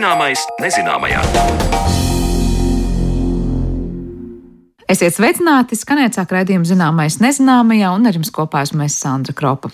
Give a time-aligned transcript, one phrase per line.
[0.00, 1.99] Zināmais nezināmajā.
[4.90, 9.68] Esiet sveicināti, skanēt sāk raidījuma zināmais nezināmajā, un ar jums kopā esmu es Sandra Kropa.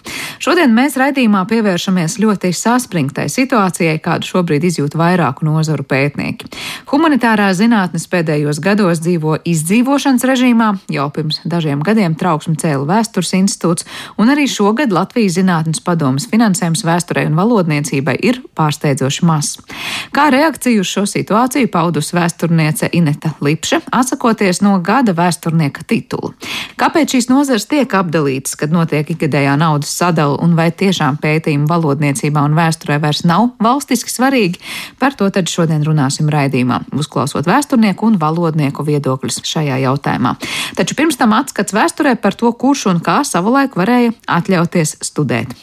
[0.44, 6.50] Šodien mēs raidījumā pievēršamies ļoti saspringtai situācijai, kādu šobrīd izjūt vairāku nozaru pētnieki.
[6.90, 13.88] Humanitārā zinātnes pēdējos gados dzīvo izdzīvošanas režīmā, jau pirms dažiem gadiem trauksmi cēla vēstures institūts,
[14.20, 19.64] un arī šogad Latvijas zinātnes padomas finansējums vēsturei un valodniecībai ir pārsteidzoši mazs.
[20.12, 26.32] Kā reakciju uz šo situāciju paudus vēsturniece Ineta Lipša, atsakoties no gada gada vēsturnieka titulu.
[26.80, 32.42] Kāpēc šīs nozares tiek apdalītas, kad notiek ikgadējā naudas sadala, un vai tiešām pētījumi valodniecībā
[32.42, 34.60] un vēsturē vairs nav valstiski svarīgi?
[34.98, 40.36] Par to tad šodien runāsim raidījumā, uzklausot vēsturnieku un valodnieku viedokļus šajā jautājumā.
[40.76, 45.54] Taču pirms tam atskats vēsturē par to, kurš un kā savulaik varēja atļauties studēt.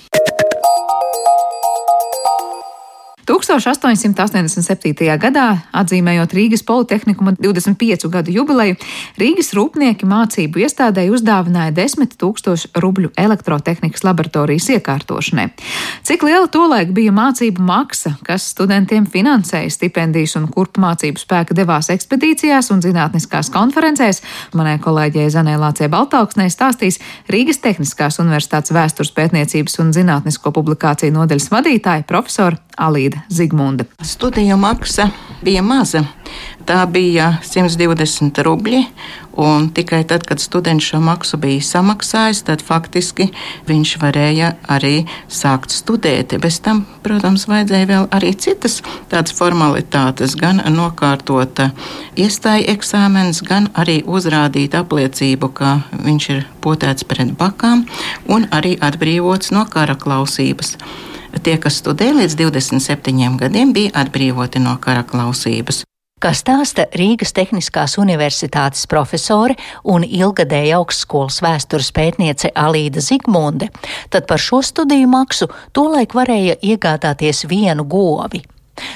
[3.23, 5.07] 1887.
[5.15, 8.75] gadā, atzīmējot Rīgas Politehnikuma 25 gadu jubileju,
[9.19, 15.47] Rīgas rūpnieki mācību iestādēji uzdāvināja 10 tūkstošu rubļu elektrotehnikas laboratorijas iekārtošanai.
[16.03, 21.87] Cik liela tolaik bija mācību maksa, kas studentiem finansēja stipendijas un kurp mācību spēka devās
[21.95, 24.19] ekspedīcijās un zinātniskās konferencēs,
[24.57, 26.99] manai kolēģei Zanē Lācie Baltauksnē stāstīs
[27.31, 33.85] Rīgas Tehniskās Universitātes vēstures pētniecības un zinātnisko publikāciju nodaļas vadītāja profesora Alīda Zigmunda.
[34.01, 35.09] Studiju maksa
[35.43, 36.03] bija maza.
[36.63, 38.79] Tā bija 120 rubļi,
[39.43, 43.27] un tikai tad, kad students šo maksu bija samaksājis, tad faktiski
[43.67, 46.37] viņš varēja arī sākt studēt.
[46.39, 48.79] Bez tam, protams, vajadzēja vēl arī citas
[49.11, 51.65] tādas formalitātes, gan nokārtot
[52.15, 57.83] iestāju eksāmenis, gan arī uzrādīt apliecību, ka viņš ir potēts pret bakām
[58.31, 60.77] un arī atbrīvots no kara klausības.
[61.41, 65.81] Tie, kas studē līdz 27 gadiem, bija atbrīvoti no kara klausības
[66.23, 73.67] kā stāsta Rīgas Tehniskās Universitātes profesore un ilgadēja augstskolas vēstures pētniece Alīda Zigmunde,
[74.09, 78.41] tad par šo studiju maksu tolaik varēja iegādāties vienu govi.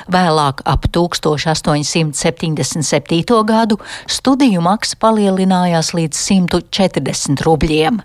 [0.10, 3.44] Vēlāk, ap 1877.
[3.46, 3.78] gadu,
[4.10, 8.02] studiju maksa palielinājās līdz 140 rubļiem.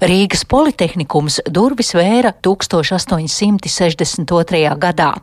[0.00, 4.78] Rīgas Politehnikums durvis vēra 1862.
[4.82, 5.14] gadā,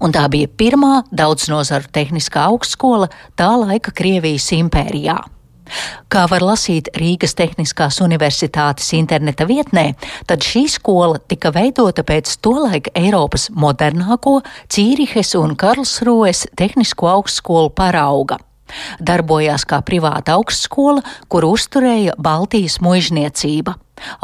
[0.00, 5.20] un tā bija pirmā daudznazaru tehniskā augstskola tā laika Krievijas impērijā.
[6.12, 9.92] Kā var lasīt Rīgas Tehniskās Universitātes interneta vietnē,
[10.28, 14.40] tad šī skola tika veidota pēc tolaika Eiropas modernāko
[14.72, 18.40] Cīrihes un Karlsruhes tehnisko augstskolu parauga.
[19.00, 23.76] Darbojās kā privāta augstskola, kur uzturēja Baltijas mužniecība.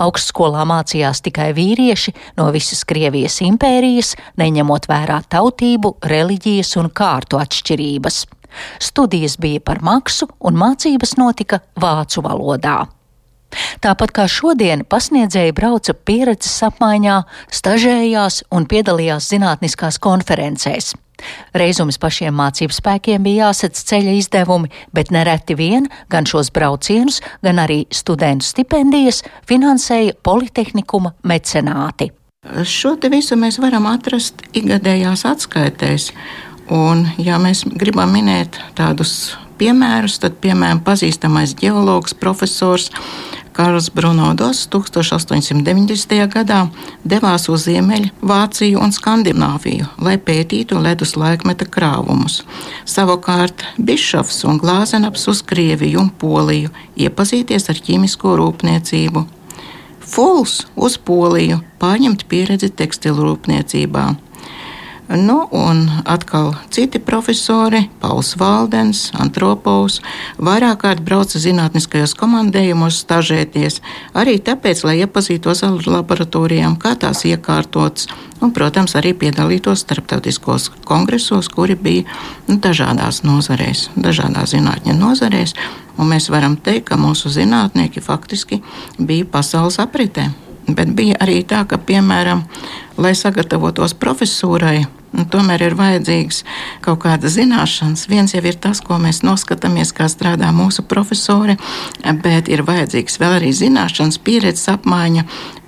[0.02, 8.24] Augstskolā mācījās tikai vīrieši no visas Krievijas impērijas, neņemot vērā tautību, reliģijas un kārtu atšķirības.
[8.82, 12.78] Studijas bija par maksu un mācības notika vācu valodā.
[13.84, 17.18] Tāpat kā šodien, pasniedzēji brauca pieredzes apmaiņā,
[17.54, 20.94] stažējās un piedalījās zinātniskās konferencēs.
[21.58, 27.58] Reizums pašiem mācību spēkiem bija jāsadz ceļa izdevumi, bet nereti vien gan šos braucienus, gan
[27.62, 32.12] arī studentu stipendijas finansēja Politehnikuma mecenāti.
[32.64, 36.12] Šo te visu mēs varam atrast ikgadējās atskaitēs.
[36.70, 42.92] Un, ja mēs gribam minēt tādus piemērus, tad, piemēram, pazīstamais geologs, profesors
[43.58, 46.12] Karls Brunodos 1890.
[46.30, 46.58] gadā
[47.02, 52.44] devās uz Ziemeļvāciju un Skandināviju, lai pētītu ledus laikmeta krāvumus.
[52.86, 56.70] Savukārt Bišovs un Glāzenaps uz Krieviju un Poliju
[57.02, 59.24] iepazīties ar ķīmisko rūpniecību.
[60.06, 64.06] Fuls uz Poliju pārņemt pieredzi tekstilu rūpniecībā.
[65.08, 70.02] Nu, un atkal citi profesori, Pauls Valdens, Antropovs,
[70.36, 73.80] vairāk kārt brauca zinātniskajos komandējumos stažēties,
[74.12, 78.04] arī tāpēc, lai iepazītos ar laboratorijām, kā tās iekārtotas,
[78.44, 82.04] un, protams, arī piedalītos starptautiskos kongresos, kuri bija
[82.50, 85.56] nu, dažādās nozarēs, dažādās zinātņu nozarēs,
[85.96, 88.60] mēs varam teikt, ka mūsu zinātnieki faktiski
[89.00, 90.28] bija pasaules apritē.
[90.68, 92.44] Bet bija arī tā, ka, piemēram,
[93.00, 94.84] lai sagatavotos profesūrai,
[95.32, 96.42] tomēr ir vajadzīgs
[96.84, 98.06] kaut kāda zināšanas.
[98.10, 101.56] Viens jau ir tas, ko mēs noskatāmies, kā strādā mūsu profesori,
[102.22, 105.24] bet ir vajadzīgs vēl arī zināšanas, pieredzes apmaiņa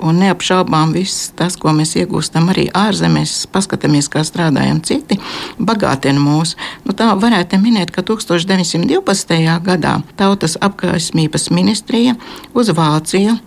[0.06, 5.20] un neapšaubām viss tas, ko mēs iegūstam arī ārzemēs, paskatāmies, kā strādājam citi,
[5.58, 6.56] bagātina mūs.
[6.86, 9.40] Nu, tā varētu minēt, ka 1912.
[9.66, 12.16] gadā Tautas apgaismības ministrija
[12.54, 13.38] uz Vāciju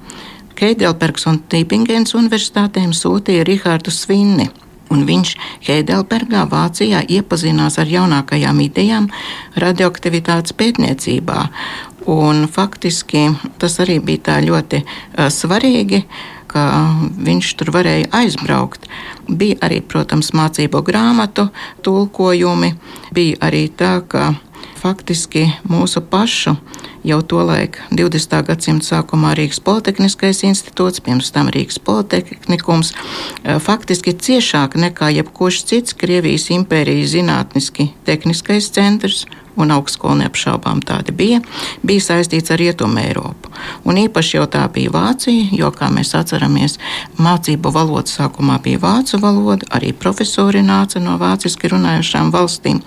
[0.63, 4.48] Heidelbergs un Tīpingens universitātēm sūtīja Rihardu Svinni
[4.94, 5.34] Un viņš
[5.66, 9.10] Heidelbergā, Vācijā, iepazinās ar jaunākajām idejām
[9.60, 11.48] radioaktivitātes pētniecībā.
[12.13, 13.30] Un faktiski
[13.62, 16.04] tas arī bija tā ļoti uh, svarīgi,
[16.54, 16.63] ka
[17.25, 18.86] viņš tur varēja aizbraukt.
[19.28, 21.48] Bija arī, protams, mācību grāmatu
[21.86, 22.74] tulkojumi,
[23.16, 24.34] bija arī tā, ka
[24.84, 26.58] faktiski mūsu pašu
[27.08, 28.36] jau tolaik 20.
[28.48, 32.92] gadsimta sākumā Rīgas Politehniskais institūts, pirms tam Rīgas Politehnikums,
[33.64, 39.24] faktiski ciešāk nekā jebkurš cits Krievijas impērijas zinātniski tehniskais centrs
[39.60, 41.42] un augstskola neapšaubām tādi bija,
[41.86, 43.52] bija saistīts ar Rietumu Eiropu.
[43.88, 46.80] Un īpaši jau tā bija Vācija, jo, kā mēs atceramies,
[47.22, 52.82] mācību valoda sākumā bija vācu valoda, arī profesori nāca no vāciski runājušām valstīm.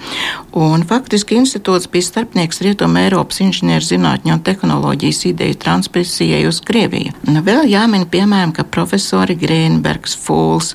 [0.56, 7.12] Un faktiski institūts bija starpnieks Rietumu Eiropas inženieru zinātņu un tehnoloģijas ideju transmisijai uz Krieviju.
[7.28, 10.72] Un vēl jāmin, piemēram, ka profesori Grēnbergs Fūls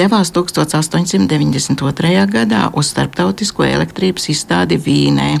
[0.00, 2.24] devās 1892.
[2.32, 5.19] gadā uz starptautisko elektrības izstādi Vīnē.
[5.20, 5.40] Ķīnē.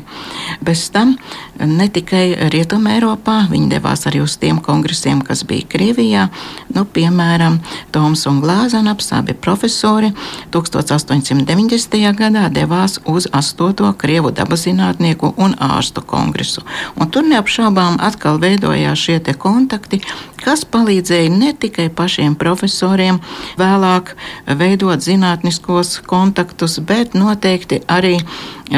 [0.60, 1.16] Bez tam
[1.60, 6.28] ne tikai Rietumē Eiropā, viņi devās arī uz tiem kongresiem, kas bija Krievijā.
[6.74, 7.60] Nu, piemēram,
[7.92, 10.12] Toms un Glāzenaps, abi profesori,
[10.52, 12.00] 1890.
[12.18, 13.92] gadā devās uz 8.
[14.00, 16.64] Krievu dabazinātnieku un ārstu kongresu.
[16.96, 20.00] Un tur neapšaubām atkal veidojās šie kontakti,
[20.40, 23.20] kas palīdzēja ne tikai pašiem profesoriem
[23.60, 24.14] vēlāk
[24.60, 28.18] veidot zinātniskos kontaktus, bet noteikti arī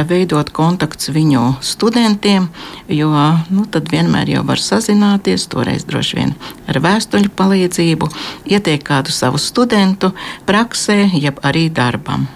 [0.08, 2.48] veidot kontaktus viņu studentiem,
[2.88, 3.10] jo
[3.50, 6.36] nu, tad vienmēr jau var sazināties, toreiz droši vien
[6.68, 8.10] ar vēstuļu palīdzību,
[8.52, 10.12] ieteikt kādu savu studentu
[10.46, 12.28] praksē, jeb arī darbam.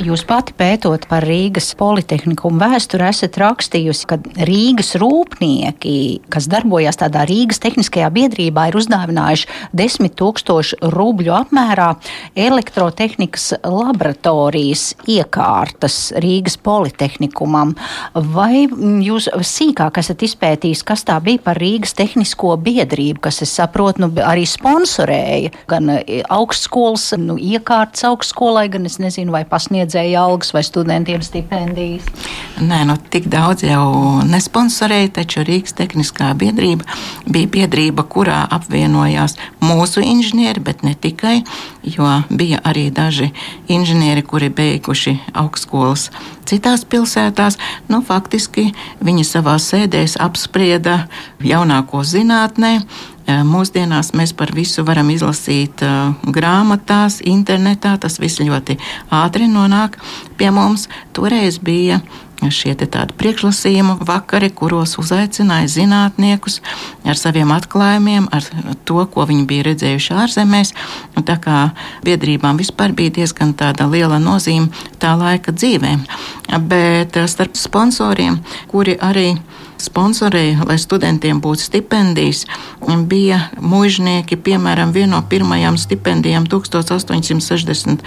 [0.00, 4.16] Jūs pati pētot par Rīgas politehniku vēsturi, esat rakstījusi, ka
[4.48, 11.90] Rīgas rūpnieki, kas darbojās tādā Rīgas tehniskajā biedrībā, ir uzdāvinājuši 10 tūkstošu rubļu apmērā
[12.32, 17.76] elektrotehnikas laboratorijas iekārtas Rīgas politehnikumam.
[18.16, 18.64] Vai
[19.04, 24.10] jūs sīkāk esat izpētījis, kas tā bija par Rīgas tehnisko biedrību, kas, es saprotu, nu,
[24.24, 25.92] arī sponsorēja gan
[26.32, 32.06] augstskolas nu, iekārtas augstskolai, gan es nezinu, vai pasniedz sniedzēja algas vai studentiem stipendijas?
[32.60, 36.84] Nē, nu, tik daudz jau nesponsorēja, taču Rīgas Tehniskā biedrība
[37.26, 41.42] bija biedrība, kurā apvienojās mūsu inženieri, bet ne tikai,
[41.82, 43.32] jo bija arī daži
[43.68, 46.10] inženieri, kuri beiguši augstskolas
[46.46, 47.58] citās pilsētās.
[47.88, 48.70] Nu, faktiski
[49.00, 51.06] viņi savā sēdēs apsprieda
[51.42, 52.80] jaunāko zinātnē,
[53.46, 57.96] Mūsdienās mēs par visu varam izlasīt uh, grāmatās, internetā.
[58.00, 58.78] Tas viss ļoti
[59.14, 59.98] ātri nonāk
[60.40, 60.88] pie mums.
[61.16, 62.00] Toreiz bija
[62.48, 66.60] šie tādi priekšlasījumu vakari, kuros uzaicināja zinātniekus
[67.04, 68.46] ar saviem atklājumiem, ar
[68.88, 70.72] to, ko viņi bija redzējuši ārzemēs.
[71.20, 71.58] Tā kā
[72.06, 73.52] biedrībām vispār bija diezgan
[73.92, 74.70] liela nozīme
[75.02, 76.06] tā laika dzīvēm.
[76.70, 78.40] Bet starp sponsoriem,
[78.72, 79.34] kuri arī
[79.82, 82.46] sponsorēja, lai studentiem būtu stipendijas,
[83.10, 84.36] bija mužnieki.
[84.36, 88.00] Piemēram, viena no pirmajām stipendijām 1866.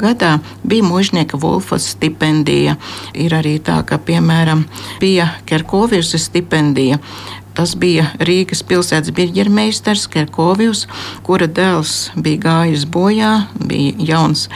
[0.00, 2.76] gadā bija mužnieka Wolfas stipendija.
[3.14, 4.64] Ir arī tā, ka, piemēram,
[5.00, 6.98] bija Kerkovijas stipendija.
[7.54, 10.88] Tas bija Rīgas pilsētas birģermeistars Kerkovijs,
[11.22, 14.48] kura dēls bija gājis bojā, bija jauns,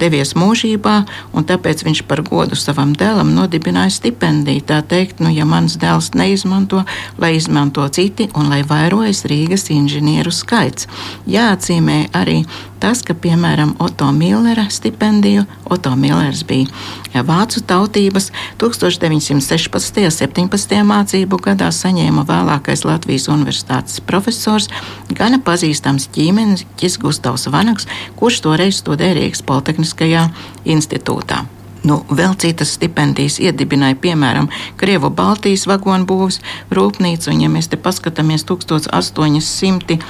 [0.00, 0.94] devies mūžībā,
[1.36, 4.64] un tāpēc viņš par godu savam dēlam nodibināja stipendiju.
[4.68, 6.84] Tā teikt, nu, ja mans dēls neizmanto,
[7.18, 10.88] lai izmanto citi un lai vairojas Rīgas inženieru skaits.
[11.28, 12.42] Jāatzīmē arī
[12.78, 19.98] tas, ka, piemēram, Oto Millera stipendiju, Oto Millers bija vācu tautības, 1916.
[20.04, 20.76] un 17.
[20.86, 24.68] mācību gadā saņēma vēlākais Latvijas universitātes profesors,
[25.10, 26.66] gana pazīstams ķīmenis
[27.02, 30.28] Gustavs Vanaks, kurš toreiz studēja Rīgas Politehniskajā
[30.70, 31.44] institūtā.
[31.86, 34.48] Nu, vēl citas stipendijas iedibināja, piemēram,
[34.80, 36.40] Krievu Baltijas vagonu būvs
[36.74, 40.02] rūpnīcu, un, ja mēs te paskatāmies 1876.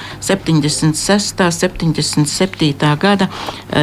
[1.59, 2.95] 77.
[3.03, 3.27] gada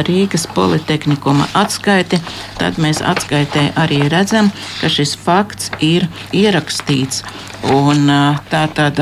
[0.07, 2.19] Rīgas Politehnikuma atskaiti,
[2.59, 7.23] tad mēs atskaitē arī redzam, ka šis fakts ir ierakstīts.
[7.71, 8.11] Un,
[8.51, 8.99] tā tad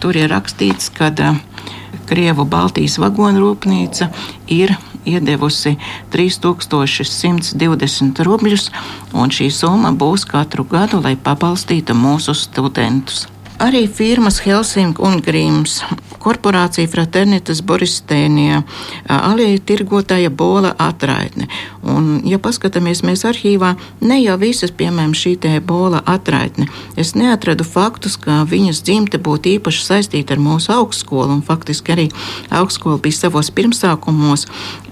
[0.00, 1.10] tur ir rakstīts, ka
[2.08, 4.04] Krievu Baltijas vagonu rūpnīca
[4.52, 4.70] ir
[5.04, 5.76] iedevusi
[6.12, 8.70] 3120 rubļus,
[9.12, 13.26] un šī summa būs katru gadu, lai pabalstītu mūsu studentus.
[13.62, 15.84] Arī firmas Helsink un Grīms,
[16.24, 18.62] korporācija Fraternitas Boristēnija,
[19.12, 21.48] alieja tirgotāja Bola atraitne.
[21.84, 27.66] Un, ja paskatāmies mēs arhīvā, ne jau visas, piemēram, šī te Bola atraitne, es neatradu
[27.68, 32.08] faktus, ka viņas dzimte būtu īpaši saistīta ar mūsu augstskolu, un faktiski arī
[32.54, 34.46] augstskola bija savos pirmsākumos,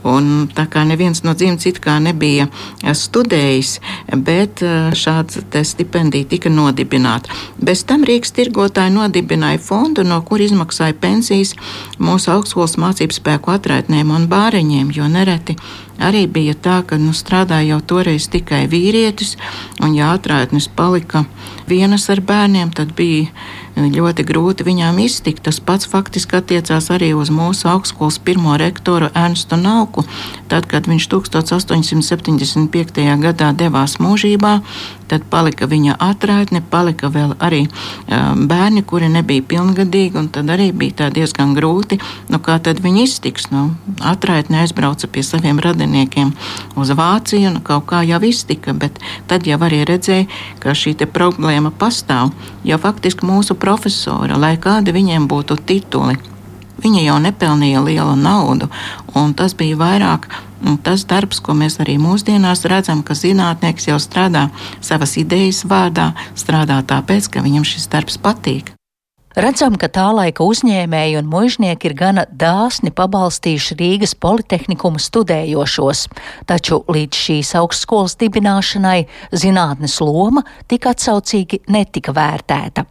[0.05, 2.49] un tā kā neviens no dzimtes it kā nebija
[2.83, 3.77] studējis,
[4.27, 4.61] bet
[4.99, 7.33] šāda stipendija tika nodibināta.
[7.62, 11.55] Bez tam Rīgas tirgotāji nodibināja fondu, no kur izmaksāja pensijas
[12.02, 15.55] mūsu augstskolas mācību spēku atraitnēm un bāreņiem, jo nereti
[16.02, 19.37] arī bija tā, ka nu, strādāja jau toreiz tikai vīrietis,
[19.83, 21.23] un ja atraitnes palika
[21.69, 23.31] vienas ar bērniem, tad bija
[23.76, 25.43] ļoti grūti viņām iztikt.
[25.47, 30.05] Tas pats faktiski attiecās arī uz mūsu augstskolas pirmo rektoru Ernstu Nauku.
[30.49, 33.05] Tad, kad viņš 1875.
[33.23, 34.61] gadā devās mūžībā,
[35.12, 40.71] tad palika viņa atraitne, palika vēl arī um, bērni, kuri nebija pilngadīgi, un tad arī
[40.73, 41.99] bija diezgan grūti,
[42.33, 43.50] nu, kā tad viņi iztiks.
[43.52, 46.33] Nu, atraitne aizbrauca pie saviem radiniekiem
[46.81, 50.29] uz Vāciju, nu, kaut kā jau iztika, bet tad jau arī redzēja,
[50.62, 52.31] ka šī problēma pastāv,
[52.64, 56.19] jo faktiski mūsu profesora, lai kādi viņiem būtu tituli,
[56.83, 58.66] Viņa jau nepelnīja lielu naudu,
[59.14, 60.26] un tas bija vairāk
[60.83, 64.49] tas darbs, ko mēs arī mūsdienās redzam, ka zinātnieks jau strādā
[64.83, 68.75] savas idejas vārdā, strādā tāpēc, ka viņam šis darbs patīk.
[69.33, 76.03] Redzam, ka tā laika uzņēmēji un mužnieki ir gana dāsni pabalstījuši Rīgas politehnikuma studējošos,
[76.51, 82.85] taču līdz šīs augstskolas dibināšanai zinātnes loma tik atsaucīgi netika vērtēta.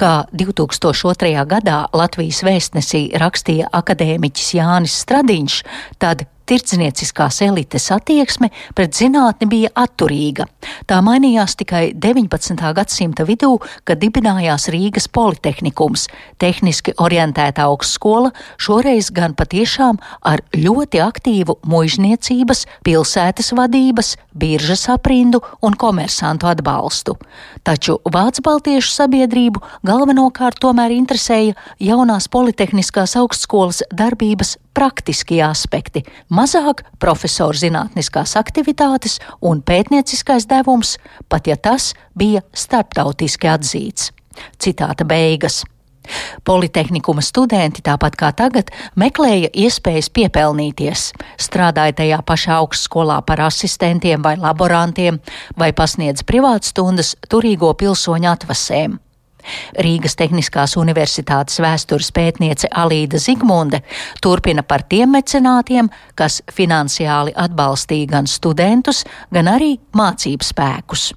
[0.00, 1.44] Kā 2002.
[1.48, 5.60] gadā Latvijas vēstnesī rakstīja akadēmiķis Jānis Stradiņš,
[6.00, 10.46] tad tirdznieciskās elites attieksme pret zinātni bija atturīga.
[10.86, 12.62] Tā mainījās tikai 19.
[12.76, 13.52] gadsimta vidū,
[13.84, 16.06] kad dibinājās Rīgas politehnikums,
[16.42, 25.76] tehniski orientēta augstskola, šoreiz gan patiešām ar ļoti aktīvu muižniecības, pilsētas vadības, biržas aprindu un
[25.78, 27.16] komersantu atbalstu.
[27.66, 37.56] Taču Vācu baltiešu sabiedrību galvenokārt tomēr interesēja jaunās politehniskās augstskolas darbības praktiskie aspekti, mazāk profesoru
[37.56, 40.96] zinātniskās aktivitātes un pētnieciskais devums,
[41.28, 44.12] pat ja tas bija starptautiski atzīts.
[44.60, 45.62] Citāta beigas.
[46.46, 51.08] Politehnikuma studenti, tāpat kā tagad, meklēja iespējas piepelnīties,
[51.42, 55.18] strādāja tajā pašā augstskolā par asistentiem vai laborantiem,
[55.58, 59.00] vai pasniedz privātstundas turīgo pilsoņu atvasēm.
[59.82, 63.82] Rīgas Tehniskās Universitātes vēstures pētniece Alīda Zigmunde
[64.22, 71.12] turpina par tiem mecenātiem, kas finansiāli atbalstīja gan studentus, gan arī mācību spēkus.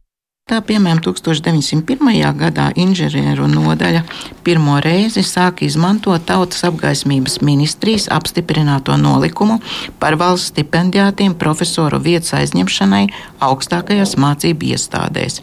[0.50, 2.08] Tā piemēram 1901.
[2.34, 4.00] gadā inženieru nodaļa
[4.42, 9.60] pirmo reizi sāka izmantot tautas apgaismības ministrijas apstiprināto nolikumu
[10.02, 13.04] par valsts stipendijātiem profesoru vietas aizņemšanai
[13.46, 15.38] augstākajās mācību iestādēs.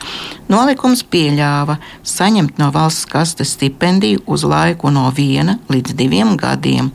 [0.51, 6.91] Nolikums pieļāva saņemt no valsts kastes stipendiju uz laiku no viena līdz diviem gadiem,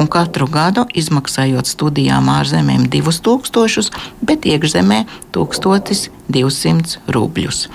[0.00, 3.92] un katru gadu izmaksājot studijām ārzemēm 2000,
[4.24, 5.04] bet iekšzemē
[5.36, 7.68] 1200 rubļus gadus.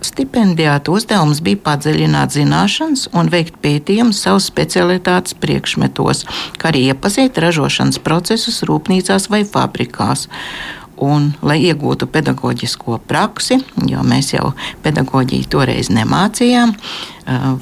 [0.00, 6.24] Stipendijāta uzdevums bija padziļināt zināšanas un veikt pētījumus savas specialitātes priekšmetos,
[6.58, 10.28] kā arī iepazīt ražošanas procesus rūpnīcās vai fabrikās.
[11.04, 14.50] Un, lai iegūtu pedagoģisko praksi, jo mēs jau
[14.82, 16.72] pedagoģiju toreiz nemācījām,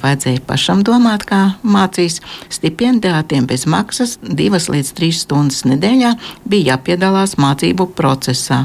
[0.01, 2.19] vajadzēja pašam domāt, kā mācīs.
[2.53, 6.15] Stipendijātiem bez maksas divas līdz trīs stundas nedēļā
[6.49, 8.63] bija jāpiedalās mācību procesā.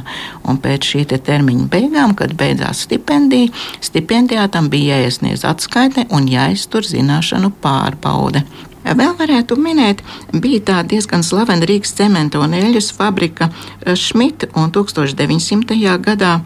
[0.48, 3.52] Un pēc šī te termiņa beigām, kad beidzās stipendija,
[3.84, 8.46] stipendijātam bija jāiesniedz atskaite un jāiztur zināšanu pārbaude.
[8.82, 10.02] Vēl varētu minēt,
[10.34, 13.48] bija tā diezgan slavena Rīgas cementa un eļļas fabrika
[13.94, 15.98] Šmita, eh, un 1900.
[16.02, 16.40] gadā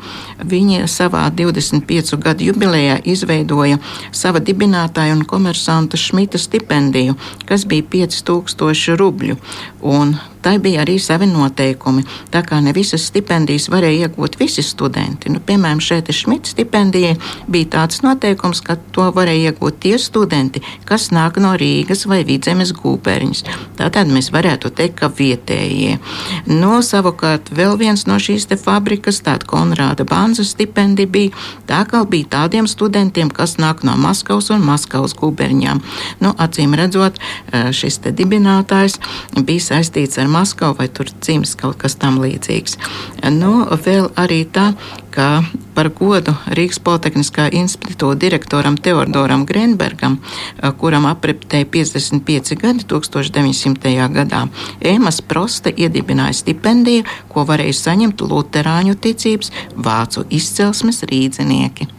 [0.44, 3.78] viņi savā 25 gadu jubilejā izveidoja
[4.12, 7.16] sava dibinātāja un komersanta Šmita stipendiju,
[7.46, 9.36] kas bija 5000 rubļu.
[9.82, 12.04] Un tai bija arī savi noteikumi.
[12.30, 15.32] Tā kā ne visas stipendijas varēja iegūt visi studenti.
[15.34, 17.16] Nu, piemēram, šeit Šmita stipendijai
[17.50, 22.70] bija tāds noteikums, ka to varēja iegūt tie studenti, kas nāk no Rīgas vai Vidzemes
[22.78, 23.42] guberņas.
[23.80, 25.96] Tātad mēs varētu teikt, ka vietējie.
[26.46, 31.34] No, savukārt, vēl viens no šīs fabrikas, tāda Konrāda Banza stipendija bija,
[31.66, 35.82] tā kā bija tādiem studentiem, kas nāk no Maskavas un Maskavas guberņām.
[36.22, 37.18] Nu, acīm redzot,
[37.50, 39.00] šis dibinātājs
[39.42, 42.76] bija saistīts ar Maskavu vai tur dzimis kaut kas tam līdzīgs.
[43.32, 43.52] Nu,
[43.86, 44.72] vēl arī tā,
[45.14, 45.40] ka
[45.76, 50.18] par godu Rīgas Politehniskā institūta direktoram Teodoram Grenbergam,
[50.80, 53.94] kuram apritēja 55 gadi 1900.
[54.16, 54.44] gadā,
[54.80, 59.52] Ēmas Proste iedibināja stipendiju, ko varēja saņemt luterāņu ticības
[59.88, 61.92] vācu izcelsmes rīdzinieki.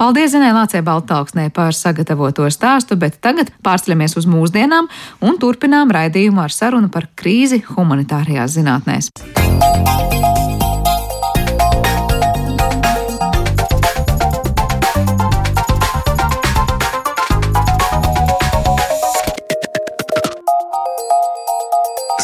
[0.00, 4.88] Paldies Zinai Lācē Baltāksnē par sagatavoto stāstu, bet tagad pārceļamies uz mūsdienām
[5.20, 9.12] un turpinām raidījumu ar sarunu par krīzi humanitārajās zinātnēs.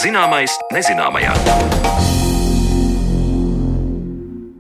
[0.01, 1.76] Zināmais nezināmajā.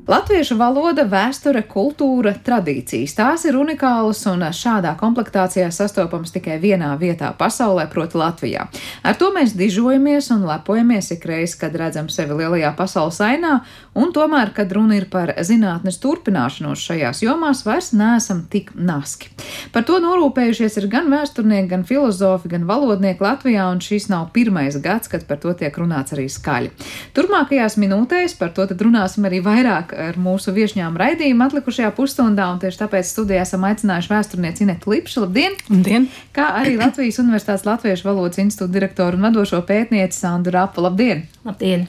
[0.06, 7.34] Latviešu valoda, vēsture, kultūra, tradīcijas- tās ir unikālas un šādā komplektācijā sastopamas tikai vienā vietā
[7.36, 8.68] pasaulē, proti Latvijā.
[9.02, 13.62] Ar to mēs dižojamies un lepojamies ikreiz, kad redzam sevi lielajā pasaules ainā,
[13.96, 19.26] un tomēr, kad runa ir par zinātnes turpināšanos šajās jomās, vairs neesam tik naski.
[19.72, 24.80] Par to norūpējušies ir gan vēsturnieki, gan filozofi, gan valodnieki Latvijā, un šis nav pirmais
[24.80, 26.70] gads, kad par to tiek runāts arī skaļi.
[27.12, 32.60] Turmākajās minūtēs par to tad runāsim arī vairāk ar mūsu viesņām raidījumu atlikušajā pusstundā, un
[32.62, 35.24] tieši tāpēc studijā esam aicinājuši vēsturnieci Inetu Lipšu.
[35.24, 35.56] Labdien!
[35.70, 36.08] Labdien!
[36.36, 40.84] Kā arī Latvijas Universitātes Latviešu valodas institūta direktoru un vadošo pētnieci Sandu Rapu.
[40.84, 41.24] Labdien!
[41.46, 41.86] Labdien!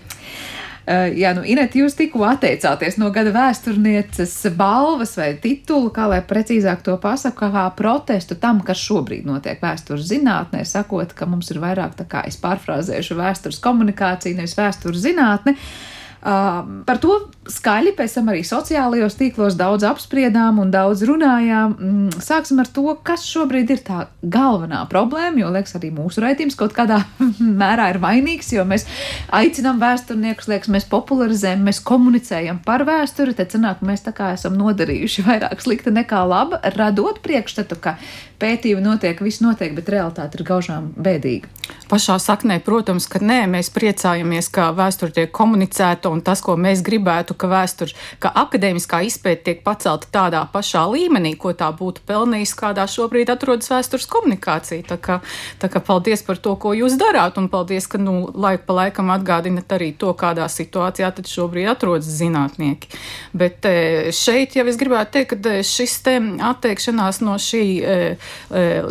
[0.87, 6.21] Uh, jā, nu, Inet, jūs tikko atteicāties no gada vēsturnieces balvas vai titulu, kā lai
[6.23, 11.59] precīzāk to pasaku, kā protestu tam, kas šobrīd notiek vēstures zinātnē, sakot, ka mums ir
[11.59, 15.57] vairāk tā kā es pārfrāzēšu vēstures komunikāciju, nevis vēstures zinātne.
[15.57, 15.96] Uh,
[16.27, 17.13] par to
[17.48, 21.75] skaļi pēc tam arī sociālajos tīklos daudz apspriedām un daudz runājām.
[21.77, 26.57] Mm, sāksim ar to, kas šobrīd ir tā galvenā problēma, jo liekas, arī mūsu raidījums
[26.60, 27.00] kaut kādā
[27.62, 28.88] mērā ir vainīgs, jo mēs
[29.36, 34.60] aicinām vēsturniekus, liekas, mēs popularizējam, mēs komunicējam par vēsturi, tad sanāk, mēs tā kā esam
[34.60, 37.96] nodarījuši vairāk slikta nekā laba, radot priekšstatu, ka
[38.41, 41.50] pētījumi notiek, viss notiek, bet realitāte ir gaužām bēdīga.
[41.88, 46.81] Pašā saknē, protams, ka nē, mēs priecājamies, ka vēsture tiek komunicēta un tas, ko mēs
[46.86, 52.58] gribētu, ka vēsture, ka akadēmiskā izpēta tiek pacelta tādā pašā līmenī, ko tā būtu pelnījusi,
[52.58, 54.86] kādā šobrīd atrodas vēstures komunikācija.
[54.89, 55.19] Tā kā,
[55.62, 59.12] tā kā paldies par to, ko jūs darāt, un paldies, ka nu, laiku pa laikam
[59.13, 62.91] atgādinat arī to, kādā situācijā tad šobrīd atrodas zinātnieki.
[63.38, 66.17] Bet e, šeit jau es gribētu teikt, ka e, šis te
[66.49, 67.97] atteikšanās no šī e,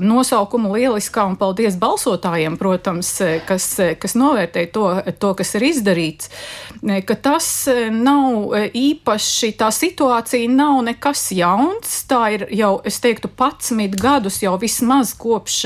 [0.02, 3.10] nosaukuma lieliskā un paldies balsotājiem, protams,
[3.48, 3.68] kas,
[4.00, 4.86] kas novērtē to,
[5.20, 6.30] to, kas ir izdarīts,
[6.82, 12.02] eh, ka tas nav īpaši, tā situācija nav nekas jauns.
[12.08, 15.58] Tā ir jau, es teiktu, 11 gadus jau vismaz kopš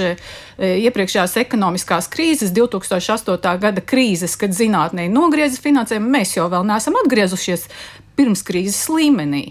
[0.61, 3.57] iepriekšējās ekonomiskās krīzes, 2008.
[3.63, 7.67] gada krīzes, kad zinātnē nogrieza finansējumu, mēs jau vēl neesam atgriezušies
[8.21, 9.45] pirmskrīzes līmenī.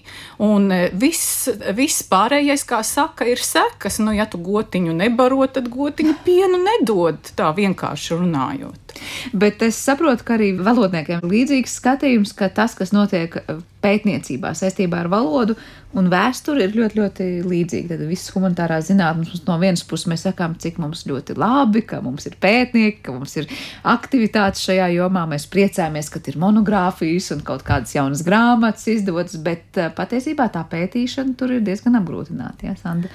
[0.45, 3.97] Un viss, viss pārējais, kā saka, ir sekas.
[4.03, 8.88] Nu, ja tu gotiņu nebaro, tad gotiņu pienu nedod, tā vienkārši runājot.
[9.33, 13.35] Bet es saprotu, ka arī valodniekiem ir līdzīgs skatījums, ka tas, kas notiek
[13.83, 15.55] pētniecībā saistībā ar valodu
[15.97, 17.89] un vēsturi, ir ļoti, ļoti līdzīgi.
[17.89, 22.27] Tad viss humanitārās zinātnes no vienas puses mēs sakām, cik mums ļoti labi, ka mums
[22.29, 23.49] ir pētnieki, ka mums ir
[23.89, 25.25] aktivitātes šajā jomā.
[25.31, 30.65] Mēs priecājamies, ka ir monogrāfijas un kaut kādas jaunas grāmatas izdotas, bet eh, patiesībā tā
[30.69, 32.69] pētīšana tur ir diezgan apgrūtināta.
[32.69, 33.13] Jā, Sanda?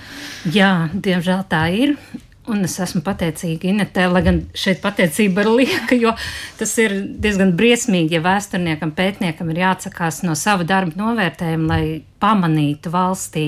[0.50, 1.98] Jā, diemžēl tā ir.
[2.44, 6.11] Un es esmu pateicīga Inetē, lai gan šeit pateicība ir lieka, jo
[6.59, 6.92] tas ir
[7.24, 11.87] diezgan briesmīgi, ja vēsturniekam, pētniekam ir jāatsakās no sava darba novērtējuma, lai
[12.20, 13.44] pamanītu valstī.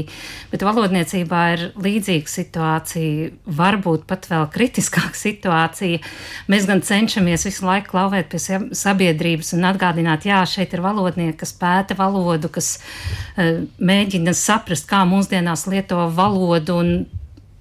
[0.49, 3.29] Bet valodniecībā ir līdzīga situācija,
[3.59, 6.01] varbūt pat vēl kritiskāka situācija.
[6.49, 8.41] Mēs gan cenšamies visu laiku klauvēt pie
[8.81, 15.05] sabiedrības un atgādināt, jā, šeit ir valodnieki, kas pēta valodu, kas uh, mēģina saprast, kā
[15.05, 16.81] mūsdienās lieto valodu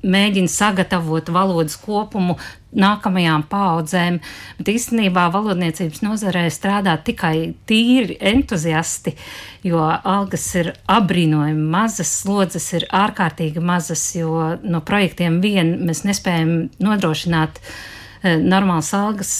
[0.05, 2.37] mēģina sagatavot valodas kopumu
[2.75, 4.19] nākamajām paudzēm,
[4.59, 9.15] bet īstenībā valodniecības nozarē strādā tikai tīri entuziasti,
[9.63, 16.55] jo algas ir apbrīnojami mazas, slodzes ir ārkārtīgi mazas, jo no projektiem vien mēs nespējam
[16.83, 19.35] nodrošināt eh, normālas algas.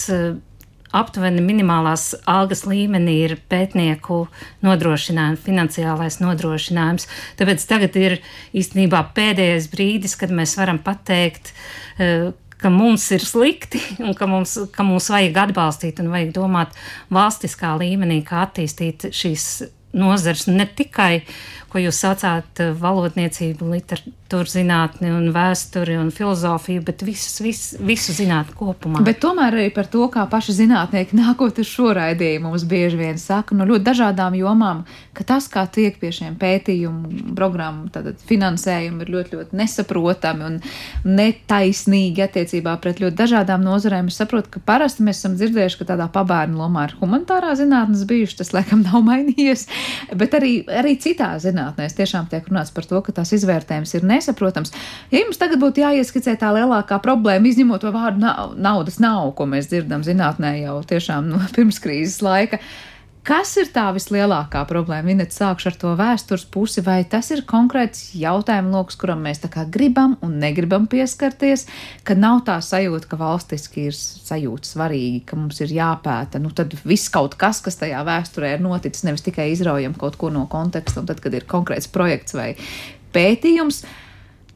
[0.96, 4.22] Aptuveni minimālās algas līmenī ir pētnieku
[4.66, 7.10] nodrošinājums, finansiālais nodrošinājums.
[7.40, 8.18] Tāpēc tagad ir
[8.56, 11.52] īstenībā pēdējais brīdis, kad mēs varam pateikt,
[12.00, 16.78] eh, ka mums ir slikti un ka mums, ka mums vajag atbalstīt un vajag domāt
[17.14, 19.50] valstiskā līmenī, kā attīstīt šīs
[19.96, 21.24] nozars, ne tikai,
[21.76, 28.56] ko jūs saucāt, valodniecību, literatūru zinātni un vēsturi un filozofiju, bet visus, visu, visu zinātni
[28.56, 29.02] kopumā.
[29.04, 33.20] Bet tomēr arī par to, kā paši zinātnieki nākot uz šo raidījumu mums bieži vien
[33.20, 34.86] saka no ļoti dažādām jomām,
[35.18, 37.92] ka tas, kā tiek pie šiem pētījumu programmu
[38.30, 40.58] finansējumu, ir ļoti, ļoti nesaprotami un
[41.04, 44.08] netaisnīgi attiecībā pret ļoti dažādām nozarēm.
[44.08, 48.40] Es saprotu, ka parasti mēs esam dzirdējuši, ka tādā pabērnu lomā ir humanitārā zinātnes bijuši,
[48.46, 49.68] tas laikam nav mainījies,
[50.16, 51.34] bet arī, arī citā
[51.66, 54.74] zinātnēs tiešām tiek runāts par to, ka tās izvērtējums ir nesaprotams.
[55.12, 58.22] Ja jums tagad būtu jāieskicē tā lielākā problēma, izņemot to vārdu
[58.58, 62.60] naudas nav, ko mēs dzirdam zinātnē jau tiešām no pirms krīzes laika,
[63.26, 65.08] Kas ir tā vislielākā problēma?
[65.10, 69.50] Vinet sākšu ar to vēstures pusi, vai tas ir konkrēts jautājumu lokus, kuram mēs tā
[69.50, 71.66] kā gribam un negribam pieskarties,
[72.06, 76.78] ka nav tā sajūta, ka valstiski ir sajūta svarīgi, ka mums ir jāpēta, nu tad
[76.86, 81.02] viss kaut kas, kas tajā vēsturē ir noticis, nevis tikai izraujam kaut ko no konteksta,
[81.02, 82.52] un tad, kad ir konkrēts projekts vai
[83.16, 83.82] pētījums,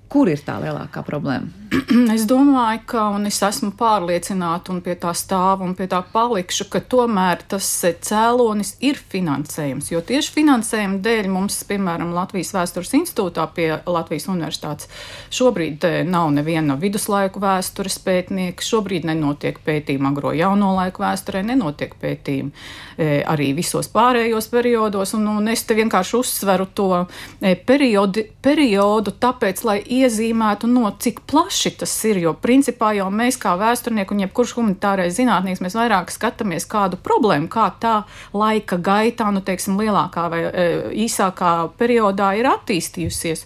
[0.09, 1.59] kur ir tā lielākā problēma?
[2.15, 6.65] es domāju, ka, un es esmu pārliecināta un pie tā stāvu un pie tā palikšu,
[6.73, 7.67] ka tomēr tas
[8.05, 9.91] cēlonis ir finansējums.
[9.93, 14.89] Jo tieši finansējuma dēļ mums, piemēram, Latvijas vēstures institūtā pie Latvijas universitātes
[15.35, 21.93] šobrīd eh, nav neviena viduslaiku vēstures pētnieka, šobrīd nenotiek pētījumi agro jauno laiku vēsturē, nenotiek
[22.01, 22.49] pētījumi
[22.97, 29.13] eh, arī visos pārējos periodos, un, un es te vienkārši uzsveru to eh, periodi, periodu,
[29.21, 32.21] tāpēc, lai iezīmētu no cik plaši tas ir.
[32.23, 37.49] Jo principā jau mēs, kā vēsturnieki un jebkurš humanitārais zinātnieks, mēs vairāk skatāmies kādu problēmu,
[37.51, 37.95] kā tā
[38.35, 40.69] laika gaitā, nu, teiksim, lielākā vai e,
[41.05, 43.45] īsākā periodā ir attīstījusies.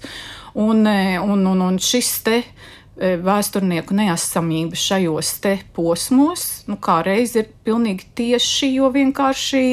[0.53, 6.99] Un, e, un, un, un šis te e, vēsturnieku neesamība šajos te posmos, nu, kā
[7.05, 9.63] reiz ir pilnīgi tieši, jo vienkārši,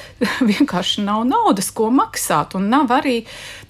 [0.52, 3.20] vienkārši nav naudas, ko maksāt, un nav arī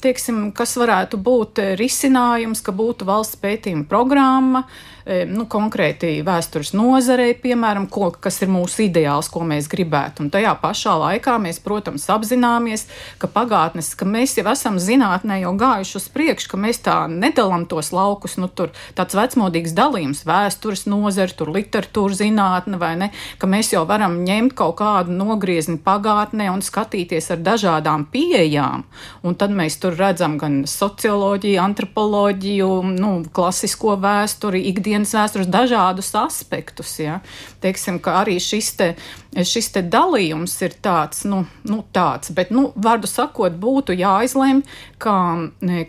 [0.03, 4.65] teiksim, kas varētu būt eh, risinājums, ka būtu valsts pētījuma programma,
[5.05, 10.25] eh, nu, konkrēti vēstures nozarei, piemēram, ko, kas ir mūsu ideāls, ko mēs gribētu.
[10.25, 12.87] Un tajā pašā laikā mēs, protams, apzināmies,
[13.23, 17.67] ka pagātnes, ka mēs jau esam zinātnē jau gājuši uz priekšu, ka mēs tā nedalām
[17.71, 23.51] tos laukus, nu, tur tāds vecmodīgs dalījums, vēstures nozare, tur literatūra zinātne vai ne, ka
[23.51, 28.87] mēs jau varam ņemt kaut kādu nogriezni pagātnē un skatīties ar dažādām pieejām,
[29.23, 36.13] un tad mēs tur tur redzam gan socioloģiju, antropoloģiju, nu, klasisko vēsturi, ikdienas vēstures, dažādus
[36.17, 36.95] aspektus.
[37.03, 37.21] Ja.
[37.63, 38.95] Teiksim, ka arī šis te
[39.33, 44.61] šis dalījums ir tāds, nu, nu tāds, bet, nu, vārdu sakot, būtu jāizlemj,
[45.01, 45.15] ka,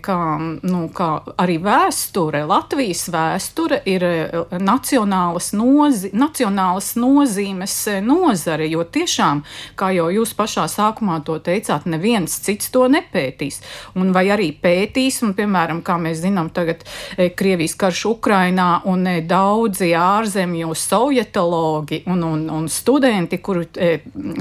[0.05, 0.17] ka,
[0.63, 1.07] nu, ka
[1.41, 9.43] arī vēsture, Latvijas vēsture ir eh, nacionālas, nozi, nacionālas nozīmes eh, nozare, jo tiešām,
[9.79, 13.59] kā jau jūs pašā sākumā to teicāt, neviens cits to nepētīs.
[13.99, 19.03] Un vai arī pētīs, un, piemēram, kā mēs zinām, tagad eh, Krievijas karš Ukrainā un
[19.27, 21.62] daudzi ārzemju sovietologi
[22.05, 23.91] un, un, un studenti, kuri e,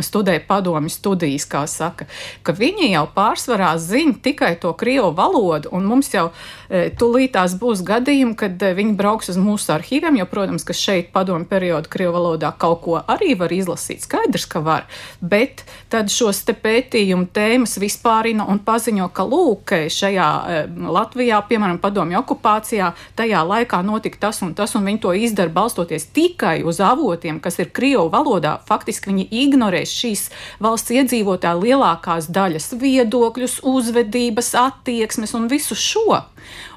[0.04, 2.06] studē padomi studijas, kā saka,
[2.42, 6.30] ka viņi jau pārsvarā zina tikai to krievu valodu, un mums jau
[6.72, 11.12] e, tūlītās būs gadījumi, kad e, viņi brauks uz mūsu arhīviem, jo, protams, ka šeit
[11.12, 14.88] padomi periodu krievu valodā kaut ko arī var izlasīt, skaidrs, ka var,
[15.20, 20.64] bet tad šos te pētījumu tēmas vispārina un paziņo, ka lūk, šajā e,
[20.96, 26.08] Latvijā, piemēram, padomi okupācijā, tajā laikā notika tas un tas, un viņi to izdara balstoties
[26.16, 28.56] tikai uz avotiem, kas ir krievu valodā.
[28.68, 30.28] Faktiski viņi ignorē šīs
[30.62, 36.22] valsts iedzīvotāju lielākās daļas viedokļus, uzvedības, attieksmes un visu šo.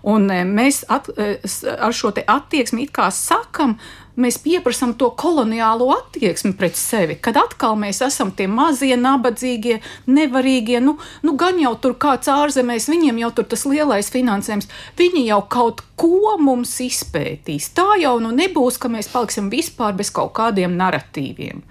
[0.07, 1.37] Un e, mēs at, e,
[1.75, 3.77] ar šo attieksmi it kā sakam,
[4.15, 10.79] mēs pieprasām to koloniālo attieksmi pret sevi, kad atkal mēs esam tie mazie, nabadzīgie, nevarīgie.
[10.83, 15.41] Nu, nu gan jau tur kāds ārzemēs, viņiem jau tur tas lielais finansējums, viņi jau
[15.51, 17.71] kaut ko mums izpētīs.
[17.75, 21.63] Tā jau nu nebūs, ka mēs paliksim vispār bez kaut kādiem narratīviem.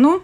[0.00, 0.20] Nu,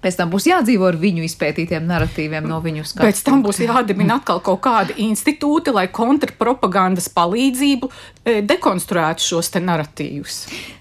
[0.00, 3.04] Pēc tam būs jādzīvo ar viņu izpētītiem narratīviem no viņu skatu.
[3.04, 9.60] Pēc tam būs jādibina atkal kaut kādi institūti, lai kontrpropagandas palīdzību e, dekonstruētu šos te
[9.60, 10.38] narratīvus.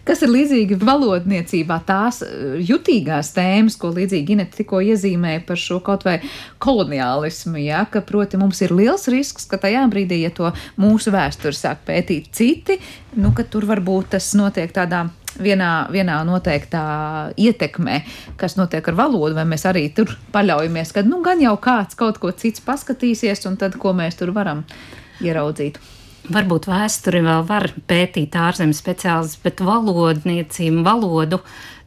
[0.07, 2.31] Kas ir līdzīgi valodniecībā, tās e,
[2.63, 6.21] jutīgās tēmas, ko līdzīgi Inete tikko iezīmēja par šo kaut vai
[6.63, 11.59] koloniālismu, ja, ka, proti, mums ir liels risks, ka tajā brīdī, ja to mūsu vēsturi
[11.59, 12.79] sāk pētīt citi,
[13.19, 15.09] nu, ka tur varbūt tas notiek tādā
[15.43, 16.83] vienā, vienā noteiktā
[17.39, 18.01] ietekmē,
[18.39, 22.19] kas notiek ar valodu, vai mēs arī tur paļaujamies, ka nu, gan jau kāds kaut
[22.21, 24.65] ko cits paskatīsies, un tad ko mēs tur varam
[25.23, 25.79] ieraudzīt.
[26.29, 31.39] Varbūt vēsturi vēl var pētīt ārzemes speciālists, bet valodniecību, valodu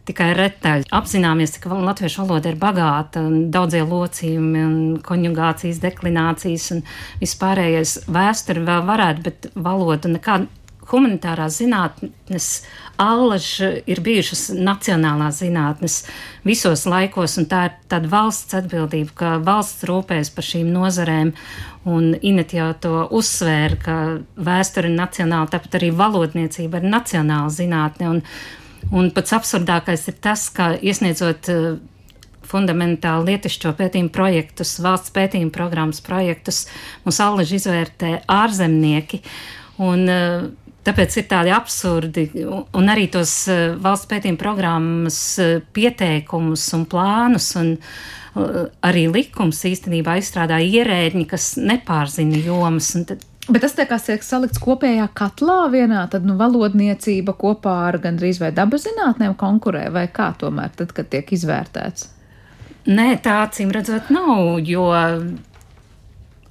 [0.08, 0.88] tikai retaļi.
[0.94, 3.22] Apzināmies, ka latviešu valoda ir bagāta,
[3.54, 4.64] daudzie locījumi
[5.06, 6.82] konjugācijas, deklinācijas un
[7.22, 10.50] vispārējais vēsture vēl varētu, bet valoda nekāda
[10.90, 12.48] humanitārās zinātnes
[13.00, 13.48] allaž
[13.88, 16.02] ir bijušas nacionālās zinātnes
[16.46, 21.32] visos laikos, un tā ir tāda valsts atbildība, ka valsts rūpēs par šīm nozarēm,
[21.88, 23.96] un Inet jau to uzsvēra, ka
[24.36, 28.20] vēsture ir nacionāla, tāpat arī valodniecība ir nacionāla zinātne, un,
[28.92, 31.72] un pats absurdākais ir tas, ka iesniedzot uh,
[32.46, 36.66] fundamentāli lietišķo pētījumu projektus, valsts pētījumu programmas projektus,
[37.06, 39.22] mums allaž izvērtē ārzemnieki.
[39.82, 40.50] Un, uh,
[40.82, 47.52] Tāpēc ir tādi absurdi, un arī tos eh, valsts pētījuma programmas eh, pieteikumus un plānus,
[47.60, 47.76] un
[48.32, 52.94] arī likums īstenībā izstrādā ierēģi, kas nepārzina jomas.
[53.50, 58.86] Bet tas tiek salikts kopējā katlā vienā, tad nu, valodniecība kopā ar gandrīz vai dabas
[58.86, 62.08] zinātnēm konkurē, vai kā tomēr, tad, kad tiek izvērtēts?
[62.88, 64.88] Nē, tā acīm redzot nav, jo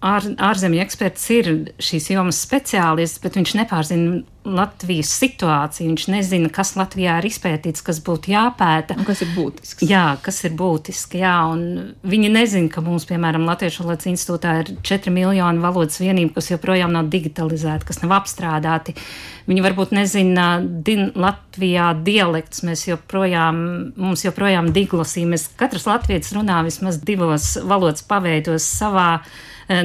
[0.02, 1.50] ār, ārzemju eksperts ir
[1.82, 5.92] šīs jomas speciālists, bet viņš nepārzina Latvijas situāciju.
[5.92, 8.96] Viņš nezina, kas Latvijā ir izpētīts, kas būtu jāpēta.
[8.98, 9.86] Un kas ir būtisks?
[9.86, 11.20] Jā, kas ir būtiski.
[11.22, 16.34] Jā, un viņi nezina, ka mums, piemēram, Latviešu valodas institūtā ir 4 miljoni valodas vienību,
[16.40, 18.98] kas joprojām nav digitalizēti, kas nav apstrādāti.
[19.46, 22.66] Viņi varbūt nezina din Latvijā dialektus.
[22.66, 23.62] Mēs joprojām,
[23.94, 25.28] mums joprojām diglosī.
[25.30, 29.12] Mēs katrs latvietis runā vismaz divos valodas paveidos savā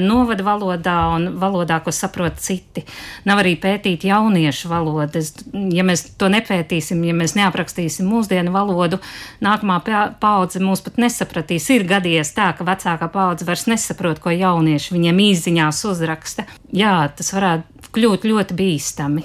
[0.02, 2.84] novada valodā un valodā, ko saprot citi.
[3.28, 5.32] Nav arī pētīt jauniešu valodas.
[5.52, 9.00] Ja mēs to nepētīsim, ja mēs neaprakstīsim mūsdienu valodu,
[9.44, 9.80] nākamā
[10.20, 11.68] paudze mūs pat nesapratīs.
[11.74, 16.46] Ir gadījies tā, ka vecākā paudze vairs nesaprot, ko jaunieši viņiem īziņās uzraksta.
[16.74, 19.24] Jā, tas varētu kļūt ļoti bīstami.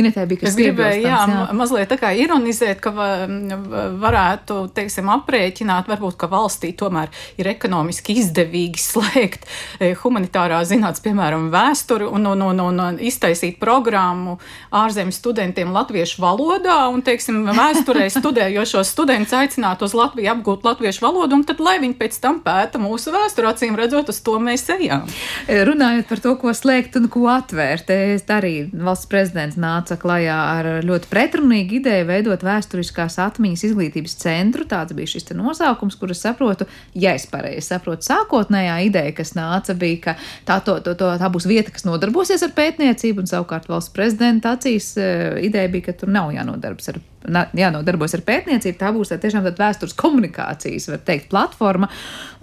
[0.00, 5.88] Inetē bija kas es gribēju, jā, jā, mazliet tā kā ironizēt, ka varētu, teiksim, aprēķināt,
[5.90, 9.46] varbūt, ka valstī tomēr ir ekonomiski izdevīgi slēgt
[9.78, 14.38] e, humanitārā zinātnes, piemēram, vēsturi un, un, un, un, un iztaisīt programmu
[14.74, 21.38] ārzemju studentiem latviešu valodā un, teiksim, vēsturē studējošos studentus aicināt uz Latviju apgūt latviešu valodu
[21.38, 25.06] un tad, lai viņi pēc tam pēta mūsu vēsturi, acīm redzot, uz to mēs ejam.
[25.48, 27.92] Runājot par to, ko slēgt un ko atvērt,
[28.32, 34.66] arī valsts prezidents nāca klajā ar ļoti pretrunīgu ideju veidot vēsturiskās atmiņas izglītības centru.
[34.68, 39.76] Tāds bija šis nosaukums, kur es saprotu, ja es pareizi saprotu, sākotnējā ideja, kas nāca,
[39.78, 40.16] bija, ka
[40.48, 44.56] tā, to, to, to, tā būs vieta, kas nodarbosies ar pētniecību, un savukārt valsts prezidenta
[44.56, 45.08] acīs e,
[45.48, 49.62] ideja bija, ka tur nav jānodarbas ar jānodarbojas ar pētniecību, tā būs tā tiešām tāda
[49.64, 51.90] vēstures komunikācijas, var teikt, platforma.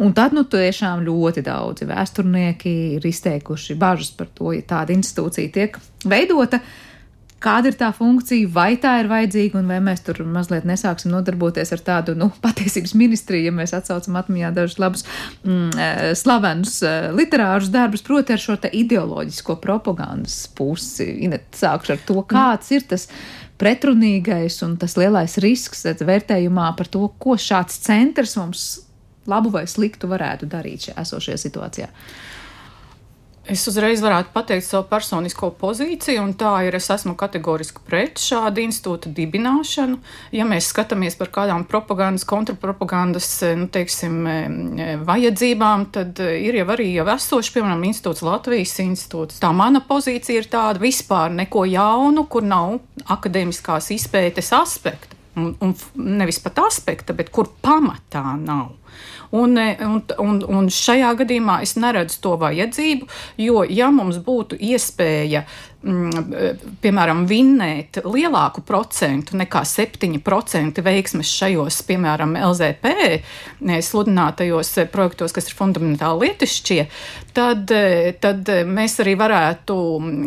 [0.01, 5.55] Un tad, nu, tiešām ļoti daudzi vēsturnieki ir izteikuši bažas par to, ja tāda institūcija
[5.55, 6.61] tiek veidota.
[7.45, 11.73] Kāda ir tā funkcija, vai tā ir vajadzīga, un vai mēs tur mazliet nesāksim nodarboties
[11.75, 15.05] ar tādu nu, patiesības ministriju, ja mēs atsaucam atmiņā dažus labus,
[15.43, 21.11] mm, eh, slavenus eh, literārus darbus, proti, ar šo ideoloģisko propagandas pusi.
[21.27, 23.05] Inet, sākšu ar to, kāds ir tas
[23.61, 28.65] pretrunīgais un tas lielais risks vērtējumā par to, ko šāds centrs mums
[29.29, 31.89] labu vai sliktu varētu darīt šajā esošajā situācijā.
[33.45, 38.63] Es uzreiz varētu pateikt savu personisko pozīciju, un tā ir, es esmu kategoriski pret šādu
[38.63, 39.99] institūtu dibināšanu.
[40.33, 43.29] Ja mēs skatāmies par kādām propagandas, kontrapropagandas,
[43.59, 44.17] nu, teiksim,
[45.05, 49.37] vajadzībām, tad ir jau arī jau esoši, piemēram, institūts Latvijas institūts.
[49.43, 52.79] Tā mana pozīcija ir tāda vispār neko jaunu, kur nav
[53.13, 55.13] akadēmiskās izpētes aspekta.
[55.35, 55.75] Un, un
[56.17, 58.71] nevis pat aspekta, bet kur pamatā nav.
[59.35, 63.07] Un, e, un, un, un šajā gadījumā es neredzu to vajadzību,
[63.41, 65.41] jo, ja mums būtu iespēja
[65.81, 66.51] mm, e,
[66.83, 75.57] piemēram, vinnēt lielāku procentu nekā 7% veiksmes šajos, piemēram, LZP e, sludinātajos projektos, kas ir
[75.57, 76.79] fundamentāli lietišķie,
[77.35, 77.75] tad,
[78.23, 79.77] tad mēs arī varētu,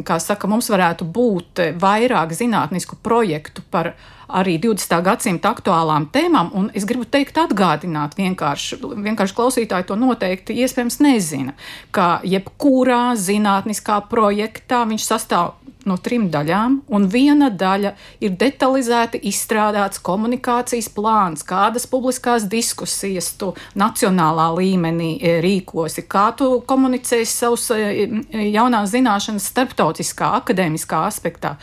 [0.06, 3.94] kā saka, mums varētu būt vairāk zinātnisku projektu par
[4.28, 4.98] arī 20.
[5.04, 11.56] gadsimta aktuālām tēmām, un es gribu teikt, atgādināt vienkārši, vienkārši klausītāji to noteikti iespējams nezina,
[11.90, 15.56] ka jebkurā zinātniskā projektā viņš sastāv
[15.88, 17.92] no trim daļām, un viena daļa
[18.24, 26.50] ir detalizēti izstrādāts komunikācijas plāns, kādas publiskās diskusijas tu nacionālā līmenī e, rīkosi, kā tu
[26.68, 31.56] komunicēsi savus e, e, jaunās zināšanas starptautiskā, akadēmiskā aspektā.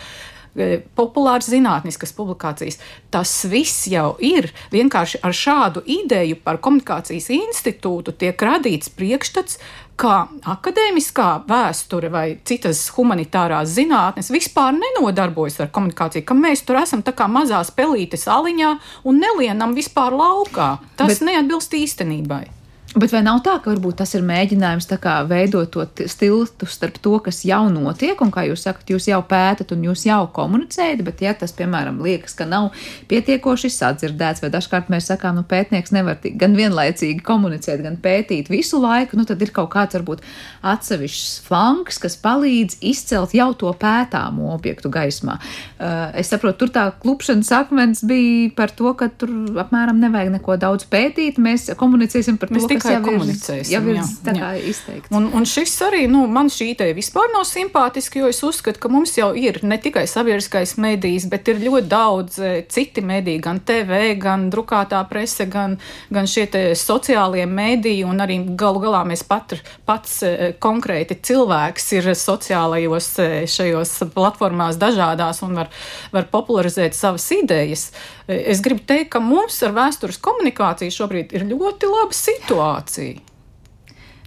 [0.55, 2.77] E, populāras zinātniskas publikācijas.
[3.11, 9.59] Tas viss jau ir vienkārši ar šādu ideju par komunikācijas institūtu tiek radīts priekšstats
[9.99, 10.15] ka
[10.55, 17.15] akadēmiskā vēsture vai citas humanitārās zinātnes vispār nenodarbojas ar komunikāciju, ka mēs tur esam tā
[17.15, 18.75] kā mazā spēlīte saliņā
[19.07, 20.75] un nelienam vispār laukā.
[20.99, 21.25] Tas Bet...
[21.29, 22.45] neatbilst īstenībai.
[22.95, 24.85] Bet vai nav tā, ka varbūt tas ir mēģinājums
[25.27, 29.73] veidot to stiltu starp to, kas jau notiek, un kā jūs sakat, jūs jau pētat
[29.75, 32.69] un jūs jau komunicējat, bet ja tas, piemēram, liekas, ka nav
[33.11, 38.79] pietiekoši sadzirdēts, vai dažkārt mēs sakām, nu, pētnieks nevar gan vienlaicīgi komunicēt, gan pētīt visu
[38.79, 40.23] laiku, nu, tad ir kaut kāds varbūt
[40.63, 45.35] atsevišķs flanks, kas palīdz izcelt jau to pētāmo objektu gaismā.
[45.75, 50.55] Uh, es saprotu, tur tā klupšanas akmens bija par to, ka tur apmēram nevajag neko
[50.63, 53.73] daudz pētīt, mēs komunicēsim par mēs to, tikai komunicēsim.
[53.73, 55.11] Jau ir tā kā izteikts.
[55.15, 58.91] Un, un šis arī, nu, man šī ideja vispār nav simpātiska, jo es uzskatu, ka
[58.91, 63.61] mums jau ir ne tikai sabiedriskais medijs, bet ir ļoti daudz e, citi mediji, gan
[63.65, 65.77] TV, gan drukātā prese, gan,
[66.13, 66.47] gan šie
[66.79, 73.29] sociālie mediji, un arī galu galā mēs pat, pats e, konkrēti cilvēks ir sociālajos e,
[73.49, 75.71] šajos platformās dažādās un var,
[76.15, 77.89] var popularizēt savas idejas.
[78.25, 83.34] Es gribu teikt, ka mums ar vēstures komunikāciju šobrīd ir ļoti laba situācija motivāciju.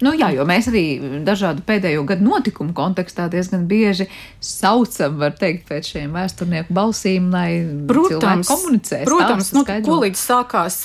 [0.04, 0.84] Nu, jā, jo mēs arī
[1.26, 4.06] dažādu pēdējo gadu notikumu kontekstā diezgan bieži
[4.44, 9.02] saucam, var teikt, pēc šiem vēsturnieku balsīm, lai protams, komunicē.
[9.08, 10.78] Protams, nu, ko līdz sākās,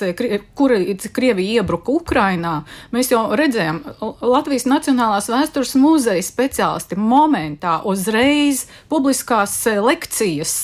[0.57, 0.73] kur
[1.13, 2.55] Krievija iebruka Ukrainā,
[2.95, 3.83] mēs jau redzējām,
[4.23, 10.55] Latvijas Nacionālās vēstures muzeja speciālisti momentā uzreiz publiskās lekcijas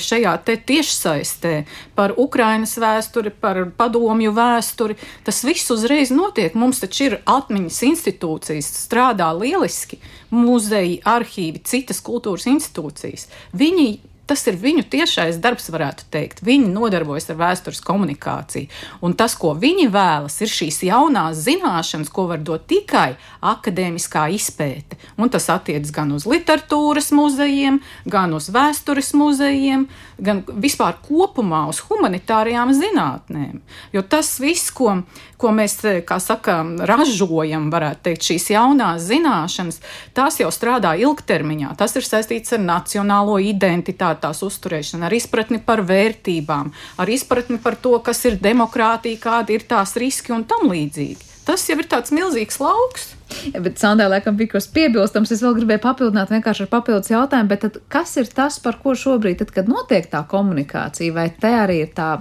[0.00, 1.54] šajā te tiešsaistē
[1.98, 4.96] par Ukrainas vēsturi, par padomju vēsturi.
[5.26, 6.56] Tas viss uzreiz notiek.
[6.58, 9.98] Mums taču ir atmiņas kultūras institūcijas strādā lieliski,
[10.30, 13.28] muzeji, arhīvi, citas kultūras institūcijas.
[13.52, 16.38] Viņi Tas ir viņu tiešais darbs, varētu teikt.
[16.40, 18.70] Viņi nodarbojas ar vēstures komunikāciju.
[19.04, 24.96] Un tas, ko viņi vēlas, ir šīs jaunās zināšanas, ko var dot tikai akadēmiskā izpēte.
[25.20, 31.80] Un tas attiecas gan uz literatūras muzejiem, gan uz vēstures muzejiem, gan vispār kopumā uz
[31.88, 33.60] humanitārajām zinātnēm.
[33.94, 35.00] Jo tas viss, ko,
[35.40, 39.80] ko mēs, kā saka, ražojam, varētu teikt, šīs jaunās zināšanas,
[40.16, 41.74] tās jau strādā ilgtermiņā.
[41.80, 47.78] Tas ir saistīts ar nacionālo identitāti tās uzturēšana, ar izpratni par vērtībām, ar izpratni par
[47.80, 51.32] to, kas ir demokrātija, kādi ir tās riski un tam līdzīgi.
[51.44, 53.10] Tas jau ir tāds milzīgs lauks.
[53.52, 55.32] Ja, bet Sandē, laikam, bija kas piebilstams.
[55.34, 58.96] Es vēl gribēju papildināt vienkārši ar papildus jautājumu, bet tad, kas ir tas, par ko
[58.98, 62.18] šobrīd, tad, kad notiek tā komunikācija, vai te arī ir tā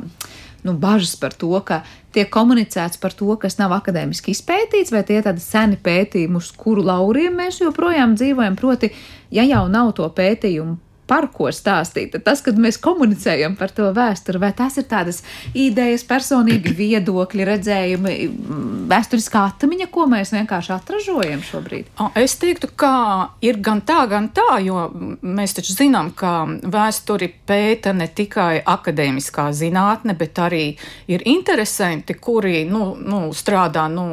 [0.63, 1.81] nu, bažas par to, ka
[2.15, 6.53] tiek komunicēts par to, kas nav akadēmiski izpētīts, vai tie ir tādi seni pētījumi, uz
[6.55, 8.55] kuru lauriem mēs joprojām dzīvojam.
[8.59, 8.93] Proti,
[9.33, 12.15] ja jau nav to pētījumu par ko stāstīt.
[12.23, 15.21] Tas, kad mēs komunicējam par to vēsturi, vai tas ir tādas
[15.53, 18.15] idejas, personīgi viedokļi, redzējumi,
[18.91, 21.91] vēsturiskā atmiņa, ko mēs vienkārši atražojam šobrīd?
[22.19, 22.93] Es teiktu, ka
[23.45, 24.87] ir gan tā, gan tā, jo
[25.21, 30.63] mēs taču zinām, ka vēsturi pēta ne tikai akadēmiskā zinātne, bet arī
[31.11, 34.05] ir interesanti, kuri nu, nu, strādā nu,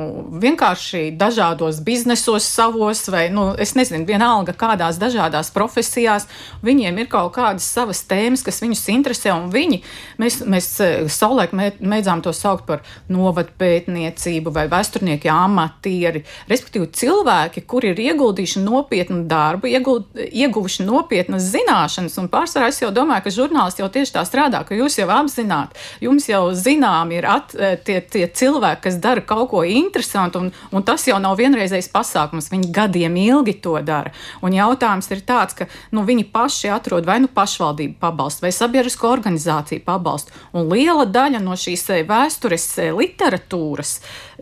[0.42, 6.26] vienkārši dažādos biznesos savos, vai, nu, es nezinu, vienalga kādās dažādās profesijās.
[6.66, 9.81] Viņi viņiem ir kaut kādas savas tēmas, kas viņus interesē, un viņi,
[10.18, 17.64] mēs, mēs e, savulaik mēdzām to saukt par novadu pētniecību vai vēsturnieki amatieri, respektīvi cilvēki,
[17.66, 23.35] kuri ir ieguldījuši nopietnu darbu, ieguld, ieguvuši nopietnas zināšanas, un pārsvarā es jau domāju, ka
[23.35, 27.76] žurnālisti jau tieši tā strādā, ka jūs jau apzināt, jums jau zinām ir at, e,
[27.87, 32.50] tie, tie cilvēki, kas dara kaut ko interesantu, un, un tas jau nav vienreizējs pasākums,
[32.53, 34.12] viņi gadiem ilgi to dara.
[34.44, 39.09] Un jautājums ir tāds, ka nu, viņi paši atrod vai nu pašvaldību pabalstu, vai sabiedrisko
[39.11, 40.35] organizāciju pabalstu.
[40.56, 43.92] Un liela daļa no šīs eh, vēstures eh, literatūras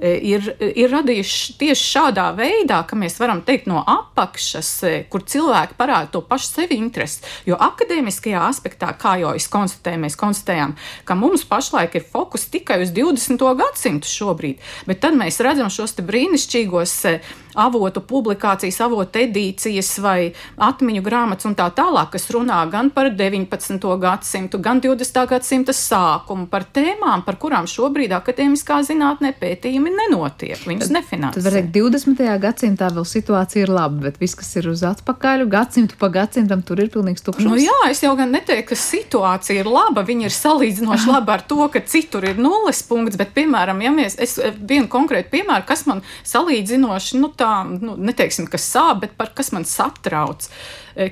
[0.01, 4.73] eh, ir, ir radījuši tieši šādā veidā, ka mēs varam teikt no apakšas,
[5.13, 7.25] kur cilvēki parāda to pašu sevi interesi.
[7.49, 10.77] Jo akadēmiskajā aspektā, kā jau es konstatēju, mēs konstatējām,
[11.09, 13.43] ka mums pašlaik ir fokus tikai uz 20.
[13.59, 16.95] gadsimtu šobrīd, bet tad mēs redzam šos brīnišķīgos
[17.55, 23.89] avotu publikācijas, avotu edīcijas vai atmiņu grāmatas un tā tālāk, kas runā gan par 19.
[24.03, 25.23] gadsimtu, gan 20.
[25.31, 30.61] gadsimta sākumu, par tēmām, par kurām šobrīd akadēmiskā zinātnē pētījumi nenotiek.
[30.69, 31.39] Viņus nefinansē.
[31.39, 32.25] Tad var teikt, 20.
[32.43, 36.83] gadsimtā vēl situācija ir laba, bet viss, kas ir uz atpakaļ, gadsimtu pa gadsimtam, tur
[36.83, 37.49] ir pilnīgs tukšums.
[37.49, 40.05] Nu, jā, es jau gan neteiktu, ka situācija ir laba.
[40.09, 44.19] Viņa ir salīdzinoši laba ar to, ka citur ir nulles punkts, bet, piemēram, ja mēs,
[44.21, 49.17] es vienu konkrētu piemēru, kas man salīdzinoši, nu, tā kā, nu, neteiksim, kas sāp, bet
[49.19, 50.49] par kas man satrauc.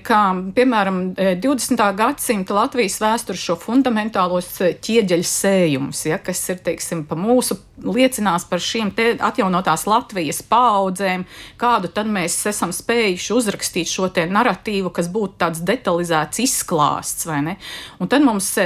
[0.03, 0.21] Kā,
[0.57, 1.83] piemēram, 20.
[1.95, 4.49] gadsimta Latvijas vēstures šo fundamentālos
[4.83, 7.55] ķieģeļu sējumus, ja, kas ir, teiksim, pa mūsu
[7.87, 8.91] liecinās par šiem
[9.23, 11.23] atjaunotās Latvijas paudzēm,
[11.61, 17.43] kādu tad mēs esam spējuši uzrakstīt šo te narratīvu, kas būtu tāds detalizēts izklāsts, vai
[17.53, 17.59] ne?
[18.03, 18.57] Un tad mums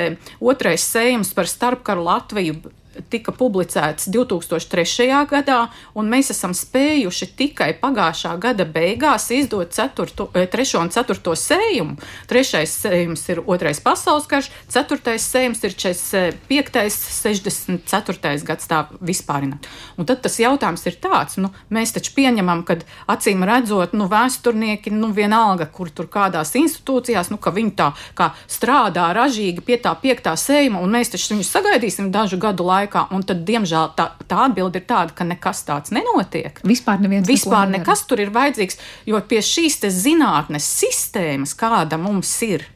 [0.41, 2.63] otrais sējums par starpkaru Latviju
[3.11, 5.09] tika publicēts 2003.
[5.31, 5.61] gadā,
[5.95, 11.97] un mēs esam spējuši tikai pagājušā gada beigās izdot 4, 3 eh, un 4 sējumu.
[12.31, 16.99] Trešais sējums ir Otrais pasaules karš, ceturtais sējums ir 45.
[17.21, 18.45] 64.
[18.47, 19.69] gads tā vispārināt.
[19.99, 22.79] Un tad tas jautājums ir tāds, nu, mēs taču pieņemam, ka
[23.11, 28.31] acīm redzot, nu, vēsturnieki, nu, vienalga, kur tur kādās institūcijās, nu, ka viņi tā kā
[28.51, 33.07] strādā ražīgi pie tā piektā sējuma, un mēs taču viņus sagaidīsim dažu gadu laikā laikā.
[33.15, 36.61] Un tad, diemžēl, tā, tā atbilde ir tāda, ka nekas tāds nenotiek.
[36.67, 42.67] Vispār, Vispār nekas tur ir vajadzīgs, jo pie šīs zinātnes sistēmas, kāda mums ir,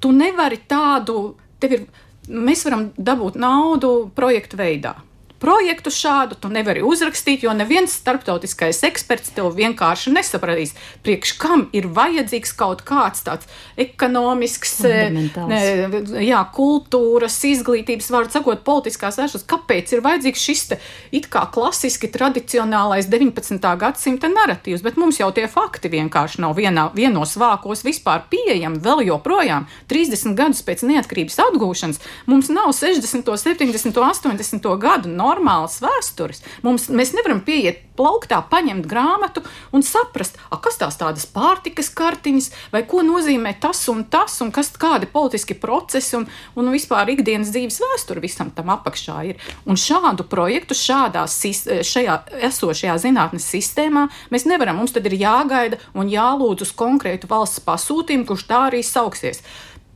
[0.00, 1.88] tu nevari tādu, tev ir,
[2.28, 4.96] mēs varam dabūt naudu projektu veidā
[5.42, 10.74] projektu šādu tu nevari uzrakstīt, jo neviens starptautiskais eksperts tev vienkārši nesapratīs,
[11.04, 13.48] priekš kam ir vajadzīgs kaut kāds tāds
[13.80, 15.62] ekonomisks, ne,
[16.24, 19.46] jā, kultūras, izglītības, var sakot, politiskās vēršanas.
[19.50, 20.80] Kāpēc ir vajadzīgs šis te,
[21.14, 23.60] it kā klasiski tradicionālais 19.
[23.80, 29.06] gadsimta narratīvs, bet mums jau tie fakti vienkārši nav vienā, vienos vākos vispār pieejami vēl
[29.10, 29.68] joprojām.
[29.90, 36.44] 30 gadus pēc neatkarības atgūšanas mums nav 60, 70, 80 gadu normālas vēstures.
[36.66, 39.42] Mums, mēs nevaram pieiet plauktā, paņemt grāmatu
[39.74, 44.52] un saprast, a, kas tās tādas pārtikas kartiņas, vai ko nozīmē tas un tas, un
[44.54, 46.26] kas kādi politiski procesi un,
[46.58, 49.40] un vispār ikdienas dzīves vēsture visam tam apakšā ir.
[49.66, 52.18] Un šādu projektu šādā, šajā
[52.50, 54.80] esošajā zinātnes sistēmā mēs nevaram.
[54.80, 59.40] Mums tad ir jāgaida un jālūdz uz konkrētu valsts pasūtījumu, kurš tā arī sauksies.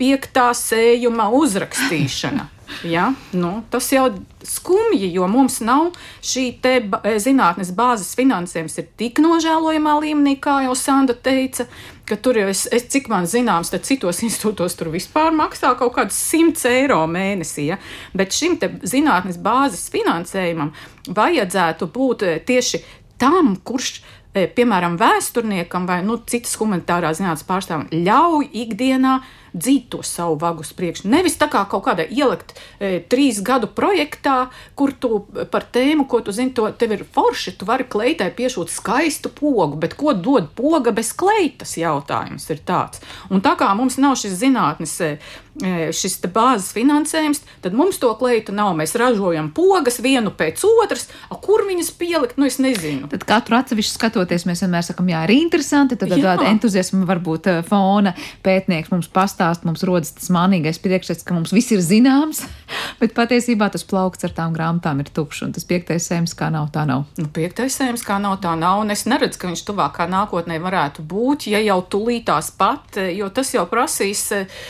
[0.00, 2.48] Piektā sējuma uzrakstīšana.
[2.84, 3.10] Ja?
[3.32, 4.06] Nu, tas jau
[4.46, 5.90] skumji, jo mums nav
[6.24, 11.66] šī e, zinātnes bāzes finansējums ir tik nožēlojamā līmenī, kā jau Sanda teica,
[12.08, 15.94] ka tur jau, es, es, cik man zināms, tad citos institūtos tur vispār maksā kaut
[15.98, 17.70] kādus 100 eiro mēnesī.
[17.72, 17.80] Ja?
[18.16, 20.72] Bet šim zinātnes bāzes finansējumam
[21.10, 22.82] vajadzētu būt e, tieši
[23.20, 23.98] tam, kurš
[24.32, 29.18] e, piemēram, vēsturniekam vai nu, citas humanitārās zinātnes pārstāvjiem ļauj ikdienā
[29.53, 31.09] dzīt to savu vagu uz priekšu.
[31.11, 36.22] Nevis tā kā kaut kādā ielikt e, trīs gadu projektā, kur tu par tēmu, ko
[36.24, 40.51] tu zini, to tev ir forši, tu vari kleitai piešūt skaistu pogu, bet ko dod
[40.57, 43.03] poga bez kleitas jautājums ir tāds.
[43.30, 45.12] Un tā kā mums nav šis zinātnes, e,
[45.61, 48.72] e šis bāzes finansējums, tad mums to kleitu nav.
[48.78, 53.11] Mēs ražojam pogas vienu pēc otras, a, kur viņas pielikt, nu es nezinu.
[53.11, 57.57] Tad katru atsevišķi skatoties, mēs vienmēr sakam, jā, ir interesanti, tad tāda entuziasma varbūt e,
[57.66, 62.43] fona pētnieks mums pastāv pastāst, mums rodas tas mānīgais priekšstats, ka mums viss ir zināms,
[63.01, 66.68] bet patiesībā tas plaukts ar tām grāmatām ir tukšs, un tas piektais sējums kā nav,
[66.74, 67.07] tā nav.
[67.16, 71.05] Nu, piektais sējums kā nav, tā nav, un es neredzu, ka viņš tuvākā nākotnē varētu
[71.09, 74.61] būt, ja jau tulītās pat, jo tas jau prasīs eh,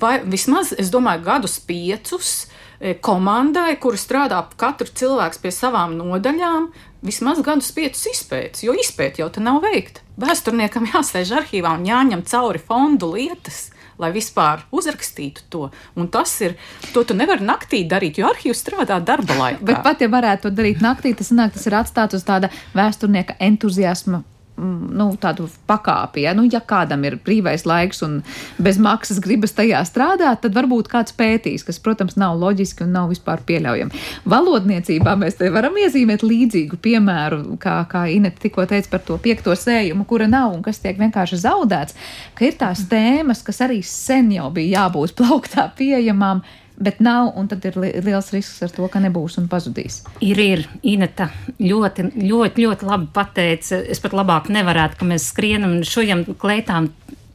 [0.00, 2.34] vai vismaz, es domāju, gadus piecus
[2.80, 6.68] eh, komandai, kur strādā katrs cilvēks pie savām nodaļām,
[7.06, 10.04] vismaz gadus piecus izpētes, jo izpēta jau te nav veikta.
[10.18, 13.68] Vēsturniekam jāsēž arhīvā un jāņem cauri fondu lietas
[13.98, 15.68] lai vispār uzrakstītu to.
[15.98, 16.56] Un tas ir,
[16.94, 19.64] to tu nevari naktī darīt, jo arhīvs strādā darba laikā.
[19.68, 23.38] Bet pat ja varētu to darīt naktī, tas, nāk, tas ir atstāts uz tāda vēsturnieka
[23.50, 24.24] entuziasma
[24.58, 26.24] nu, tādu pakāpi.
[26.26, 26.34] Ja?
[26.36, 28.20] Nu, ja kādam ir brīvais laiks un
[28.62, 33.12] bez maksas gribas tajā strādāt, tad varbūt kāds pētīs, kas, protams, nav loģiski un nav
[33.12, 34.02] vispār pieļaujami.
[34.28, 39.54] Valodniecībā mēs te varam iezīmēt līdzīgu piemēru, kā, kā Inete tikko teica par to piekto
[39.58, 41.98] sējumu, kura nav un kas tiek vienkārši zaudēts,
[42.38, 46.42] ka ir tās tēmas, kas arī sen jau bija jābūt plauktā pieejamām
[46.78, 50.02] bet nav, un tad ir li liels risks ar to, ka nebūs un pazudīs.
[50.24, 50.64] Ir, ir.
[50.86, 53.80] Ineta ļoti, ļoti, ļoti labi pateica.
[53.82, 56.92] Es pat labāk nevarētu, ka mēs skrienam un šojam kleitām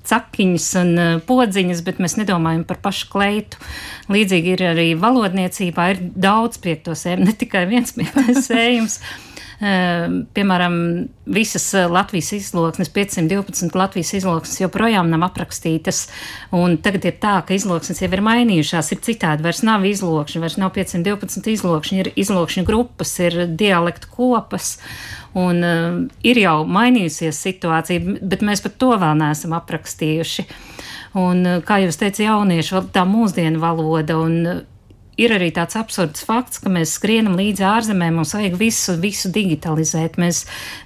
[0.07, 3.59] cakiņas un uh, podziņas, bet mēs nedomājam par pašu kleitu.
[4.11, 8.99] Līdzīgi ir arī valodniecībā, ir daudz piektos sējums, ne tikai viens piektos sējums.
[9.61, 10.75] Ehm, piemēram,
[11.29, 16.07] visas eh, Latvijas izloksnes, 512 Latvijas izloksnes joprojām nav aprakstītas,
[16.83, 20.73] tagad ir tā, ka izloksnes jau ir mainījušās, ir citādi, vairs nav izlokšņi, vairs nav
[20.75, 24.77] 512 izlokšņi, ir izlokšņu grupas, ir dialektu kopas,
[25.37, 30.45] un uh, ir jau mainījusies situācija, bet mēs pat to vēl neesam aprakstījuši.
[31.17, 34.63] Un, uh, kā jūs teicat, jauniešu tā mūsdienu valoda un
[35.19, 40.17] ir arī tāds absurds fakts, ka mēs skrienam līdzi ārzemēm, mums vajag visu, visu digitalizēt.
[40.21, 40.43] Mēs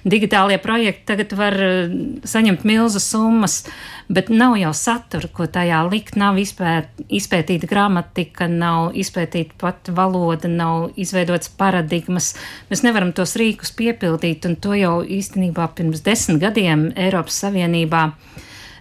[0.08, 1.94] digitālie projekti tagad var eh,
[2.28, 3.62] saņemt milzu summas,
[4.12, 6.18] bet nav jau satura, ko tajā likt.
[6.20, 12.34] Nav izpēt, izpētīta gramatika, nav izpētīta pat valoda, nav izveidotas paradigmas.
[12.72, 18.10] Mēs nevaram tos rīkus piepildīt, un to jau īstenībā pirms desmit gadiem Eiropas Savienībā.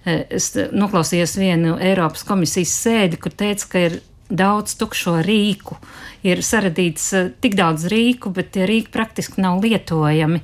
[0.08, 4.00] Eh, es noklausījos vienu Eiropas komisijas sēdi, kur teica, ka ir
[4.30, 5.78] daudz tukšo rīku.
[6.28, 10.42] Ir saradīts uh, tik daudz rīku, bet tie rīki praktiski nav lietojami.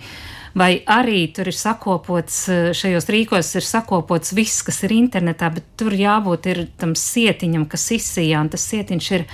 [0.54, 5.68] Vai arī tur ir sakopots, uh, šajos rīkos ir sakopots viss, kas ir internetā, bet
[5.80, 9.28] tur jābūt tam sietiņam, kas izsījā, un tas sietiņš ir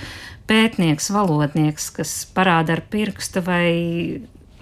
[0.50, 3.68] pētnieks, valodnieks, kas parāda ar pirkstu vai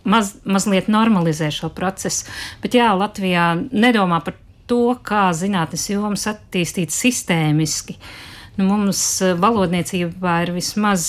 [0.04, 2.28] maz, mazliet normalizē šo procesu.
[2.60, 4.36] Bet jā, Latvijā nedomā par
[4.68, 7.96] to, kā zinātnes jomas attīstīt sistēmiski.
[7.96, 11.04] Uh, Nu, mums eh, valodniecībā ir vismaz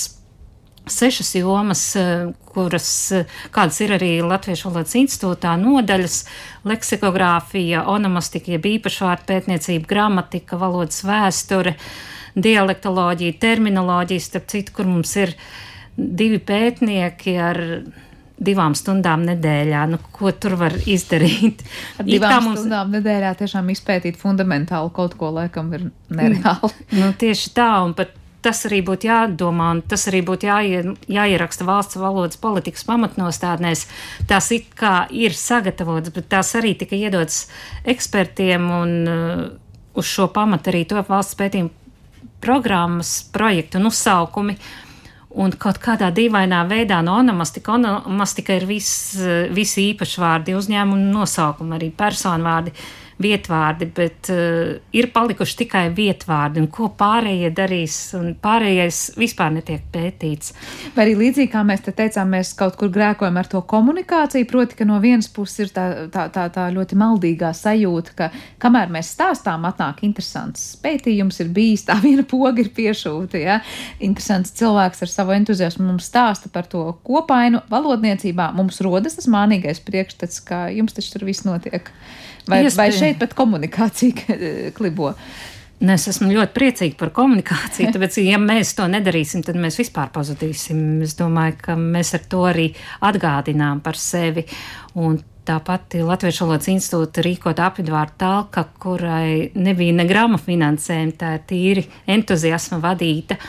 [0.90, 6.20] sešas jomas, eh, kuras, eh, kādas ir arī Latviešu valodas institūtā nodaļas-
[6.70, 11.74] leksikogrāfija, onomastika, jeb īpašvārdu pētniecība, gramatika, valodas vēsture,
[12.38, 15.34] dialektoloģija, terminoloģija, starp citu, kur mums ir
[15.98, 17.58] divi pētnieki ar
[18.40, 19.84] divām stundām nedēļā.
[19.92, 21.64] Nu, ko tur var izdarīt?
[22.00, 22.62] Ar divām mums...
[22.62, 26.72] stundām nedēļā tiešām izpētīt fundamentāli kaut ko, laikam, ir nereāli.
[27.02, 31.68] nu, tieši tā, un pat tas arī būtu jādomā, un tas arī būtu jāie, jāieraksta
[31.68, 33.86] valsts valodas politikas pamatnostādnēs.
[34.30, 37.50] Tās it kā ir sagatavotas, bet tās arī tika iedotas
[37.84, 39.44] ekspertiem, un uh,
[40.00, 41.76] uz šo pamatu arī to valsts pētījumu
[42.40, 44.56] programmas projektu un uzsaukumi.
[45.40, 51.88] Uh, Un kaut kādā dīvainā veidā no onomastika, onomastika ir visi īpašvārdi, uzņēmuma nosaukumi, arī
[51.96, 52.74] personvārdi
[53.20, 59.84] vietvārdi, bet uh, ir palikuši tikai vietvārdi, un ko pārējie darīs, un pārējais vispār netiek
[59.92, 60.54] pētīts.
[60.96, 64.78] Vai arī līdzīgi kā mēs te teicām, mēs kaut kur grēkojam ar to komunikāciju, proti,
[64.80, 68.30] ka no vienas puses ir tā, tā, tā, tā ļoti maldīgā sajūta, ka
[68.64, 73.60] kamēr mēs stāstām, atnāk interesants pētījums, ir bijis tā viena poga ir piešūta, ja?
[74.00, 79.84] interesants cilvēks ar savu entuziasmu mums stāsta par to kopainu valodniecībā, mums rodas tas mānīgais
[79.84, 81.92] priekšstats, ka jums taču tur viss notiek.
[82.48, 82.78] Vai, Iespēj.
[82.80, 85.14] vai šeit pat komunikācija klibo?
[85.80, 90.12] Nu, es esmu ļoti priecīga par komunikāciju, tāpēc, ja mēs to nedarīsim, tad mēs vispār
[90.16, 91.00] pazudīsim.
[91.06, 92.68] Es domāju, ka mēs ar to arī
[93.08, 94.44] atgādinām par sevi.
[95.00, 101.48] Un tāpat Latvijas valodas institūta rīkot apvidvārdu talka, kurai nebija ne grama finansējuma, tā ir
[101.50, 103.40] tīri entuziasma vadīta.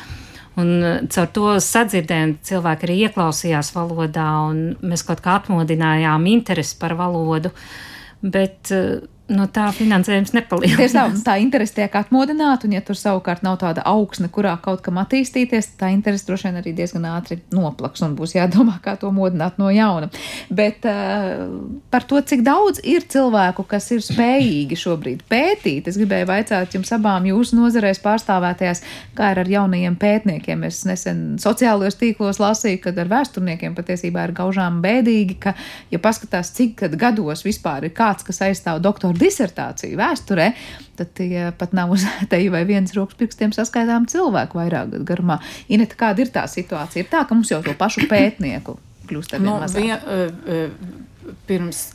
[0.61, 6.95] Un caur to sadzirdējumu cilvēki arī ieklausījās valodā, un mēs kaut kā atmodinājām interesi par
[6.99, 7.51] valodu.
[7.51, 7.90] Uh,
[8.21, 9.01] bet uh,
[9.31, 10.95] no tā finansējums nepalielinās.
[10.95, 14.99] Tā, tā interese tiek atmodināta, un ja tur savukārt nav tāda augsne, kurā kaut kam
[15.03, 19.61] attīstīties, tā interese droši vien arī diezgan ātri noplaks un būs jādomā, kā to modināt
[19.61, 20.11] no jauna.
[20.51, 21.47] Bet uh,
[21.93, 26.93] par to, cik daudz ir cilvēku, kas ir spējīgi šobrīd pētīt, es gribēju vaicāt jums
[26.97, 28.83] abām jūsu nozarēs pārstāvētajās,
[29.19, 30.67] kā ir ar jaunajiem pētniekiem.
[30.69, 35.55] Es nesen sociālajos tīklos lasīju, kad ar vēsturniekiem patiesībā ir gaužām bēdīgi, ka,
[35.93, 40.51] ja paskatās, cik gados vispār ir kāds, kas aizstāv doktoru disertāciju vēsturē,
[40.99, 45.41] tad tie pat nav uz teju vai viens rokas pirkstiem saskaitām cilvēku vairāk gadu garumā.
[45.73, 47.05] Ineta, kāda ir tā situācija?
[47.05, 48.79] Ir tā, ka mums jau to pašu pētnieku
[49.11, 49.87] kļūst ar vien no, mazāk.
[49.87, 51.89] Vien, uh, pirms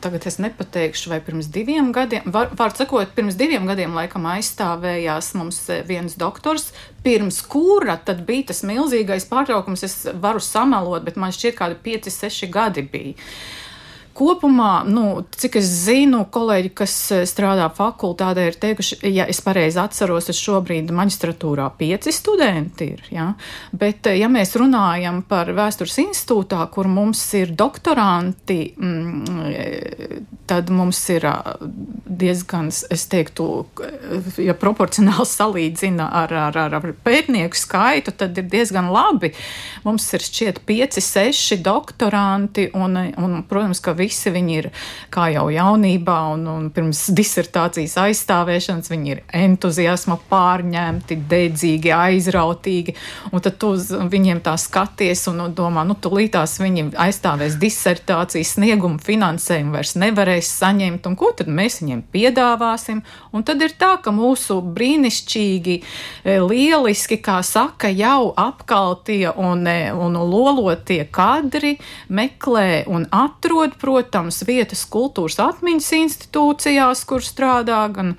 [0.00, 5.32] tagad es nepateikšu, vai pirms diviem gadiem, var, var sakot, pirms diviem gadiem laikam aizstāvējās
[5.38, 6.70] mums viens doktors,
[7.02, 9.82] pirms kura tad bija tas milzīgais pārtraukums.
[9.86, 13.16] Es varu samelot, bet man šķiet, kādi 5, 6 gadi bija.
[14.18, 19.78] Kopumā, nu, cik es zinu, kolēģi, kas eh, strādā fakultātē, ir teikuši, ja es pareizi
[19.78, 23.04] atceros, es šobrīd maģistratūrā pieci studenti ir.
[23.14, 23.28] Ja?
[23.70, 31.04] Bet, eh, ja mēs runājam par vēstures institūtā, kur mums ir doktoranti, mm, tad mums
[31.14, 31.28] ir
[32.08, 33.48] diezgan, es teiktu,
[34.42, 39.30] ja proporcionāli salīdzina ar, ar, ar, ar pētnieku skaitu, tad ir diezgan labi.
[39.86, 44.70] Mums ir šķiet pieci, seši doktoranti, un, un protams, ka visi visi viņi ir
[45.14, 52.94] kā jau jaunībā un, un pirms disertācijas aizstāvēšanas, viņi ir entuziasma pārņemti, dedzīgi, aizrautīgi.
[53.32, 59.00] Un tad tu uz viņiem tā skaties un domā, nu, tūlītās viņi aizstāvēs disertācijas sniegumu
[59.04, 63.02] finansējumu, vairs nevarēs saņemt, un ko tad mēs viņiem piedāvāsim?
[63.34, 65.78] Un tad ir tā, ka mūsu brīnišķīgi,
[66.24, 71.76] e, lieliski, kā saka, jau apkaltie un, e, un lolotie kadri
[72.08, 78.18] meklē un atrod, protams, protams, vietas kultūras atmiņas institūcijās, kur strādā gan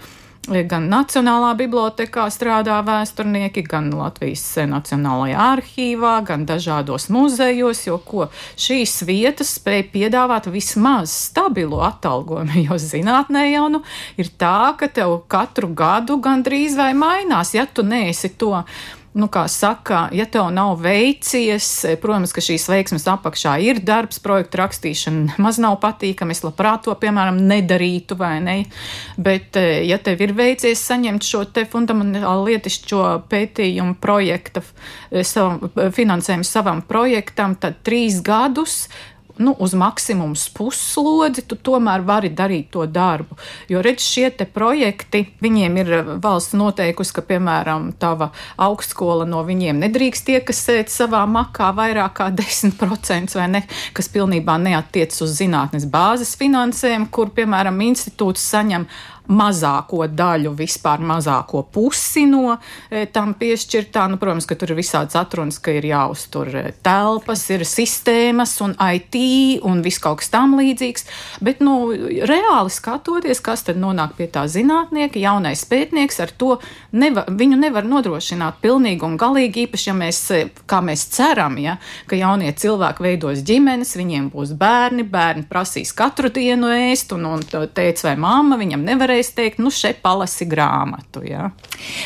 [0.49, 8.95] gan Nacionālā bibliotekā strādā vēsturnieki, gan Latvijas Nacionālajā arhīvā, gan dažādos muzejos, jo ko šīs
[9.05, 13.83] vietas spēj piedāvāt vismaz stabilu atalgojumu, jo zinātnē jau nu
[14.17, 18.55] ir tā, ka tev katru gadu gandrīz vai mainās, ja tu neesi to
[19.19, 21.67] nu, kā saka, ja tev nav veicies,
[22.01, 26.35] protams, ka šīs veiksmes apakšā ir darbs, projekta rakstīšana, maz nav patīkami.
[26.35, 28.57] Es labprāt to, piemēram, nedarītu vai ne.
[29.17, 35.69] Bet, eh, ja tev ir veicies saņemt šo te fundamentālu lietišķo pētījumu projekta eh, savam,
[35.75, 38.87] finansējumu savam projektam, tad trīs gadus
[39.39, 43.37] nu, uz maksimums puslodzi, tu tomēr vari darīt to darbu.
[43.71, 49.79] Jo redz, šie projekti, viņiem ir eh, valsts noteikusi, ka, piemēram, tava augstskola no viņiem
[49.85, 53.63] nedrīkst iekasēt savā makā vairāk kā 10% vai ne,
[53.95, 58.87] kas pilnībā neatiec uz zinātnes bāzes finansējumu, kur, piemēram, institūts saņem
[59.29, 62.55] mazāko daļu, vispār mazāko pusi no
[62.89, 64.07] e, tam piešķirtā.
[64.09, 68.73] Nu, protams, ka tur ir visāds atrunas, ka ir jāuztur e, telpas, ir sistēmas un
[68.73, 69.19] IT
[69.69, 71.05] un viss kaut kas tam līdzīgs.
[71.45, 71.91] Bet, nu,
[72.29, 76.57] reāli skatoties, kas tad nonāk pie tā zinātnieka, jaunais pētnieks ar to
[76.91, 81.77] nevar, viņu nevar nodrošināt pilnīgi un galīgi, īpaši, ja mēs, e, kā mēs ceram, ja,
[82.09, 87.45] ka jaunie cilvēki veidos ģimenes, viņiem būs bērni, bērni prasīs katru dienu ēst, un, un
[87.45, 91.21] teica vai mamma viņam nevarēs uzreiz teikt, nu, šeit palasi grāmatu.
[91.27, 91.51] Ja?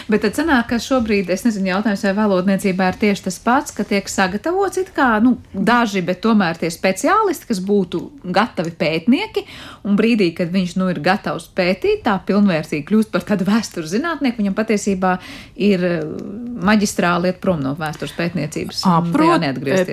[0.08, 3.84] Bet tad sanāk, ka šobrīd, es nezinu, jautājums vai valodniecībā ir tieši tas pats, ka
[3.84, 9.46] tiek sagatavots it kā, nu, daži, bet tomēr tie speciālisti, kas būtu gatavi pētnieki,
[9.86, 14.42] un brīdī, kad viņš, nu, ir gatavs pētīt, tā pilnvērtīgi kļūst par kādu vēstures zinātnieku,
[14.42, 15.16] viņam patiesībā
[15.56, 16.04] ir eh,
[16.64, 18.84] maģistrāli iet prom no vēstures pētniecības.
[18.90, 19.46] À, prot,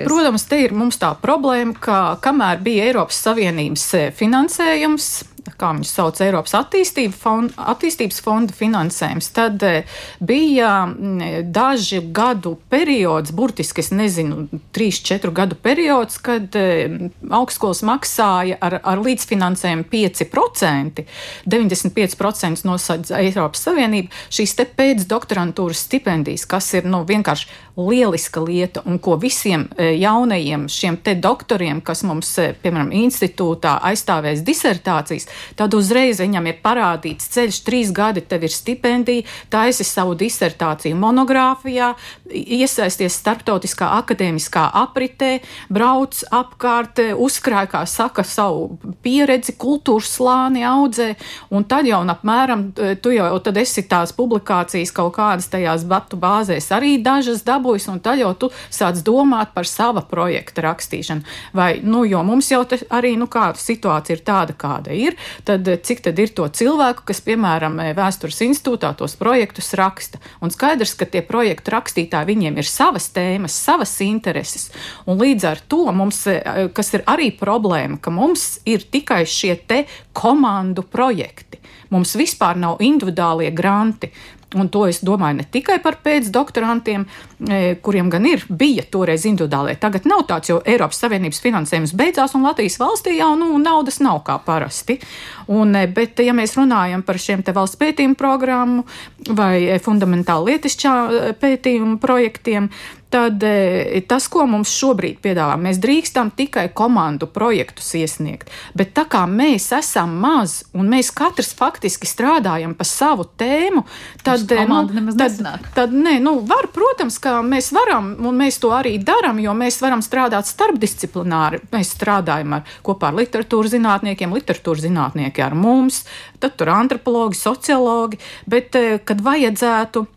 [0.05, 5.11] protams, te ir mums tā problēma, ka kamēr bija Eiropas Savienības eh, finansējums,
[5.57, 9.87] kā viņš sauc, Eiropas attīstība fond, attīstības fonda finansējums, tad eh,
[10.21, 18.59] bija mm, daži gadu periods, burtiski es nezinu, 3-4 gadu periods, kad eh, augstskolas maksāja
[18.61, 21.05] ar, ar līdzfinansējumu 5%,
[21.49, 27.49] 95% nosadz Eiropas Savienība šīs te pēcdoktorantūras stipendijas, kas ir nu, vienkārši
[27.81, 34.45] lieliska lieta un ko visiem eh, jaunajiem šiem te doktoriem, kas mums, piemēram, institūtā aizstāvēs
[34.45, 40.97] disertācijas, tad uzreiz viņam ir parādīts ceļš, trīs gadi tev ir stipendija, taisi savu disertāciju
[40.99, 41.93] monogrāfijā,
[42.31, 45.31] iesaisties starptautiskā akadēmiskā apritē,
[45.69, 51.13] brauc apkārt, uzkrāj, kā saka, savu pieredzi, kultūras slāni audzē,
[51.51, 52.71] un tad jau apmēram
[53.01, 58.01] tu jau tad esi tās publikācijas kaut kādas tajās batu bāzēs arī dažas dabūjis, un
[58.03, 61.25] tad jau tu sāc domāt par sava projekta rakstīšanu.
[61.57, 65.17] Vai, nu, jo mums jau arī, nu, kā situācija ir tāda, kāda ir,
[65.47, 70.21] tad eh, cik tad ir to cilvēku, kas, piemēram, eh, vēstures institūtā tos projektus raksta.
[70.41, 74.69] Un skaidrs, ka tie projektu rakstītāji, viņiem ir savas tēmas, savas intereses.
[75.05, 79.55] Un līdz ar to mums, eh, kas ir arī problēma, ka mums ir tikai šie
[79.67, 81.59] te komandu projekti.
[81.91, 84.11] Mums vispār nav individuālie granti.
[84.59, 87.05] Un to es domāju ne tikai par pēcdoktorantiem,
[87.47, 89.77] e, kuriem gan ir, bija toreiz individuālie.
[89.79, 94.19] Tagad nav tāds, jo Eiropas Savienības finansējums beidzās un Latvijas valstī jau nu, naudas nav
[94.27, 94.99] kā parasti.
[95.47, 98.83] Un, e, bet, ja mēs runājam par šiem te valsts pētījumu programmu
[99.31, 102.67] vai fundamentāli lietišķā e, pētījumu projektiem,
[103.11, 108.49] tad e, tas, ko mums šobrīd piedāvā, mēs drīkstam tikai komandu projektus iesniegt.
[108.77, 113.83] Bet tā kā mēs esam maz un mēs katrs faktiski strādājam pa savu tēmu,
[114.23, 115.41] tad, e, nu, tad,
[115.75, 119.81] tad nē, nu, var, protams, ka mēs varam, un mēs to arī darām, jo mēs
[119.83, 121.61] varam strādāt starpdisciplināri.
[121.75, 126.05] Mēs strādājam ar, kopā ar literatūras zinātniekiem, literatūras zinātnieki ar mums,
[126.39, 130.07] tad tur antropologi, sociologi, bet e, kad vajadzētu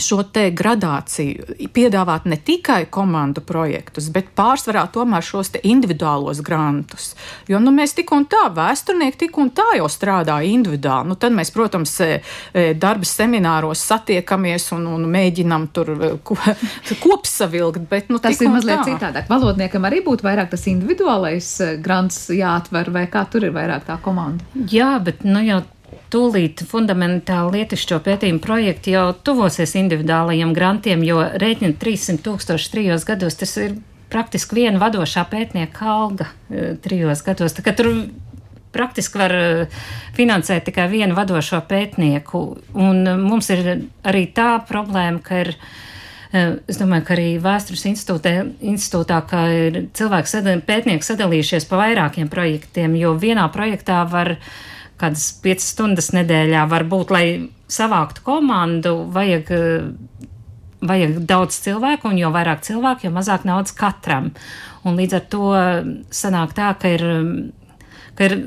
[0.00, 7.12] šo te gradāciju piedāvāt ne tikai komandu projektus, bet pārsvarā tomēr šos individuālos grantus.
[7.48, 11.10] Jo nu, mēs tik un tā, vēsturnieki tik un tā jau strādā individuāli.
[11.10, 12.20] Nu, tad mēs, protams, e,
[12.52, 16.38] e, darba semināros satiekamies un, un mēģinam tur e, ko,
[17.04, 17.86] kopsavilkt.
[17.90, 18.88] Bet, nu, tas ir mazliet tā.
[18.94, 19.28] citādāk.
[19.30, 21.50] Valodniekam arī būtu vairāk tas individuālais
[21.84, 24.44] grants jāatver, vai kā tur ir vairāk tā komanda?
[24.70, 25.62] Jā, bet nu jau
[26.12, 33.38] tūlīt fundamentāli lietišķo pētījumu projektu jau tuvosies individuālajiem grantiem, jo rēķina 300 tūkstoši trijos gados
[33.40, 33.78] tas ir
[34.12, 37.56] praktiski viena vadošā pētnieka alga e, trijos gados.
[37.56, 37.90] Tā, tur
[38.74, 39.46] praktiski var e,
[40.16, 42.44] finansēt tikai vienu vadošo pētnieku,
[42.78, 43.64] un mums ir
[44.06, 45.54] arī tā problēma, ka ir.
[46.34, 48.36] E, es domāju, ka arī Vēstures institūtā,
[48.74, 54.48] institūtā ir cilvēki, sadal, pētnieki sadalījušies pa vairākiem projektiem, jo vienā projektā var uh,
[55.00, 56.64] kādas piecas stundas nedēļā.
[56.70, 57.26] Varbūt, lai
[57.70, 59.50] savāktu komandu, vajag,
[60.84, 64.32] vajag daudz cilvēku, un jo vairāk cilvēku, jo mazāk naudas katram.
[64.84, 65.44] Un līdz ar to
[66.14, 67.06] sanāk tā, ka ir,
[68.18, 68.38] ka ir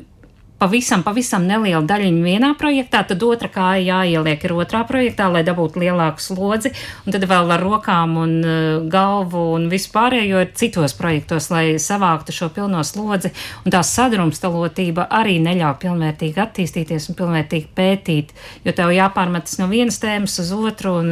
[0.60, 5.82] pavisam, pavisam neliela daļiņa vienā projektā, tad otra kāja jāieliek ir otrā projektā, lai dabūtu
[5.84, 6.74] lielāku slodzi,
[7.06, 8.60] un tad vēl ar rokām un uh,
[8.92, 13.34] galvu un vispārējo ir citos projektos, lai savāktu šo pilno slodzi,
[13.66, 18.34] un tā sadrumstalotība arī neļauj pilnvērtīgi attīstīties un pilnvērtīgi pētīt,
[18.66, 21.12] jo tev jāpārmetas no vienas tēmas uz otru un,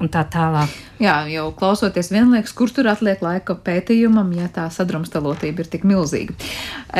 [0.00, 0.89] un tā tālāk.
[1.00, 6.34] Jā, jau klausoties vienlaikus, kur tur atliek laika pētījumam, ja tā sadrumstalotība ir tik milzīga.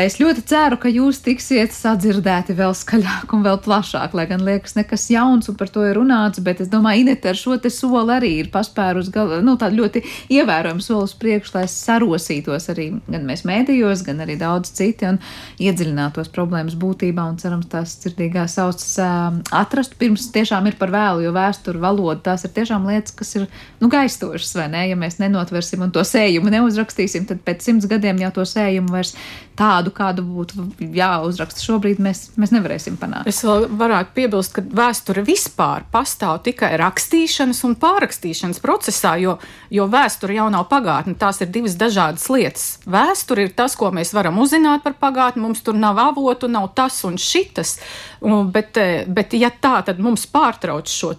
[0.01, 4.79] Es ļoti ceru, ka jūs tiksiet sadzirdēti vēl skaļāk un vēl plašāk, lai gan liekas
[4.79, 8.15] nekas jauns un par to ir runāts, bet es domāju, Inete ar šo te soli
[8.15, 13.29] arī ir paspērus gal, nu, tādu ļoti ievērojumu soli uz priekšu, lai sarosītos arī gan
[13.29, 15.21] mēs mēdījos, gan arī daudz citi un
[15.61, 21.37] iedziļinātos problēmas būtībā un cerams tās dzirdīgās ausis atrast pirms tiešām ir par vēlu, jo
[21.37, 23.49] vēsturu valoda tās ir tiešām lietas, kas ir,
[23.83, 24.83] nu, gaistošas, vai ne?
[24.91, 29.15] Ja mēs nenotversim un to sējumu neuzrakstīsim, tad pēc simts gadiem jau to sējumu vairs
[29.61, 30.65] tādu, kādu būtu
[30.97, 33.29] jāuzraksta šobrīd, mēs, mēs nevarēsim panākt.
[33.29, 39.37] Es vēl varētu piebilst, ka vēsture vispār pastāv tikai rakstīšanas un pārrakstīšanas procesā, jo,
[39.75, 41.17] jo vēsture jau nav pagātne.
[41.21, 42.69] Tās ir divas dažādas lietas.
[42.89, 47.03] Vēsture ir tas, ko mēs varam uzzināt par pagātni, mums tur nav avotu, nav tas
[47.09, 47.77] un šitas.
[48.21, 51.15] Bet, eh, bet ja tā, tad mums pārtrauc šo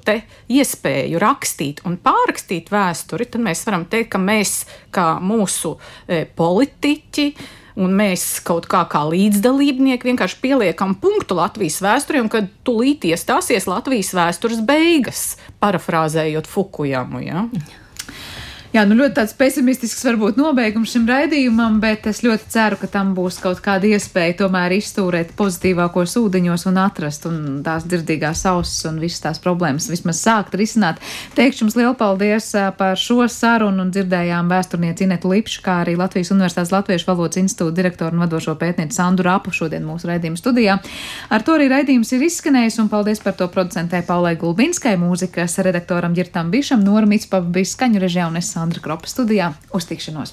[0.54, 5.78] iespēju rakstīt un pārrakstīt vēsturi, tad mēs varam teikt, ka mēs, kā mūsu
[6.08, 7.26] e, politiķi,
[7.82, 13.66] un mēs kaut kā kā līdzdalībnieki vienkārši pieliekam punktu Latvijas vēsturē, un kad tūlīt iestāsies
[13.66, 17.24] Latvijas vēstures beigas, parafrāzējot Fukujamu.
[17.26, 17.48] Ja?
[18.72, 23.10] Jā, nu ļoti tāds pesimistisks varbūt nobeigums šim raidījumam, bet es ļoti ceru, ka tam
[23.18, 29.02] būs kaut kāda iespēja tomēr izstūrēt pozitīvākos ūdeņos un atrast un tās dzirdīgās ausis un
[29.04, 31.02] visas tās problēmas vismaz sākt risināt.
[31.36, 32.48] Teikšu jums lielu paldies
[32.78, 37.76] par šo sarunu un dzirdējām vēsturnieci Inetu Lipšu, kā arī Latvijas Universitātes Latviešu valodas institūta
[37.82, 40.78] direktoru un vadošo pētnieci Sandu Rapu šodien mūsu raidījuma studijā.
[41.28, 46.16] Ar to arī raidījums ir izskanējis un paldies par to producentē Paulai Gulbinskai, mūzikas redaktoram
[46.16, 49.48] Girtam Bišam, Noram Itspapa bija skaņu režijā un es Sandra Kropa studijā.
[49.74, 50.30] Uz tikšanos!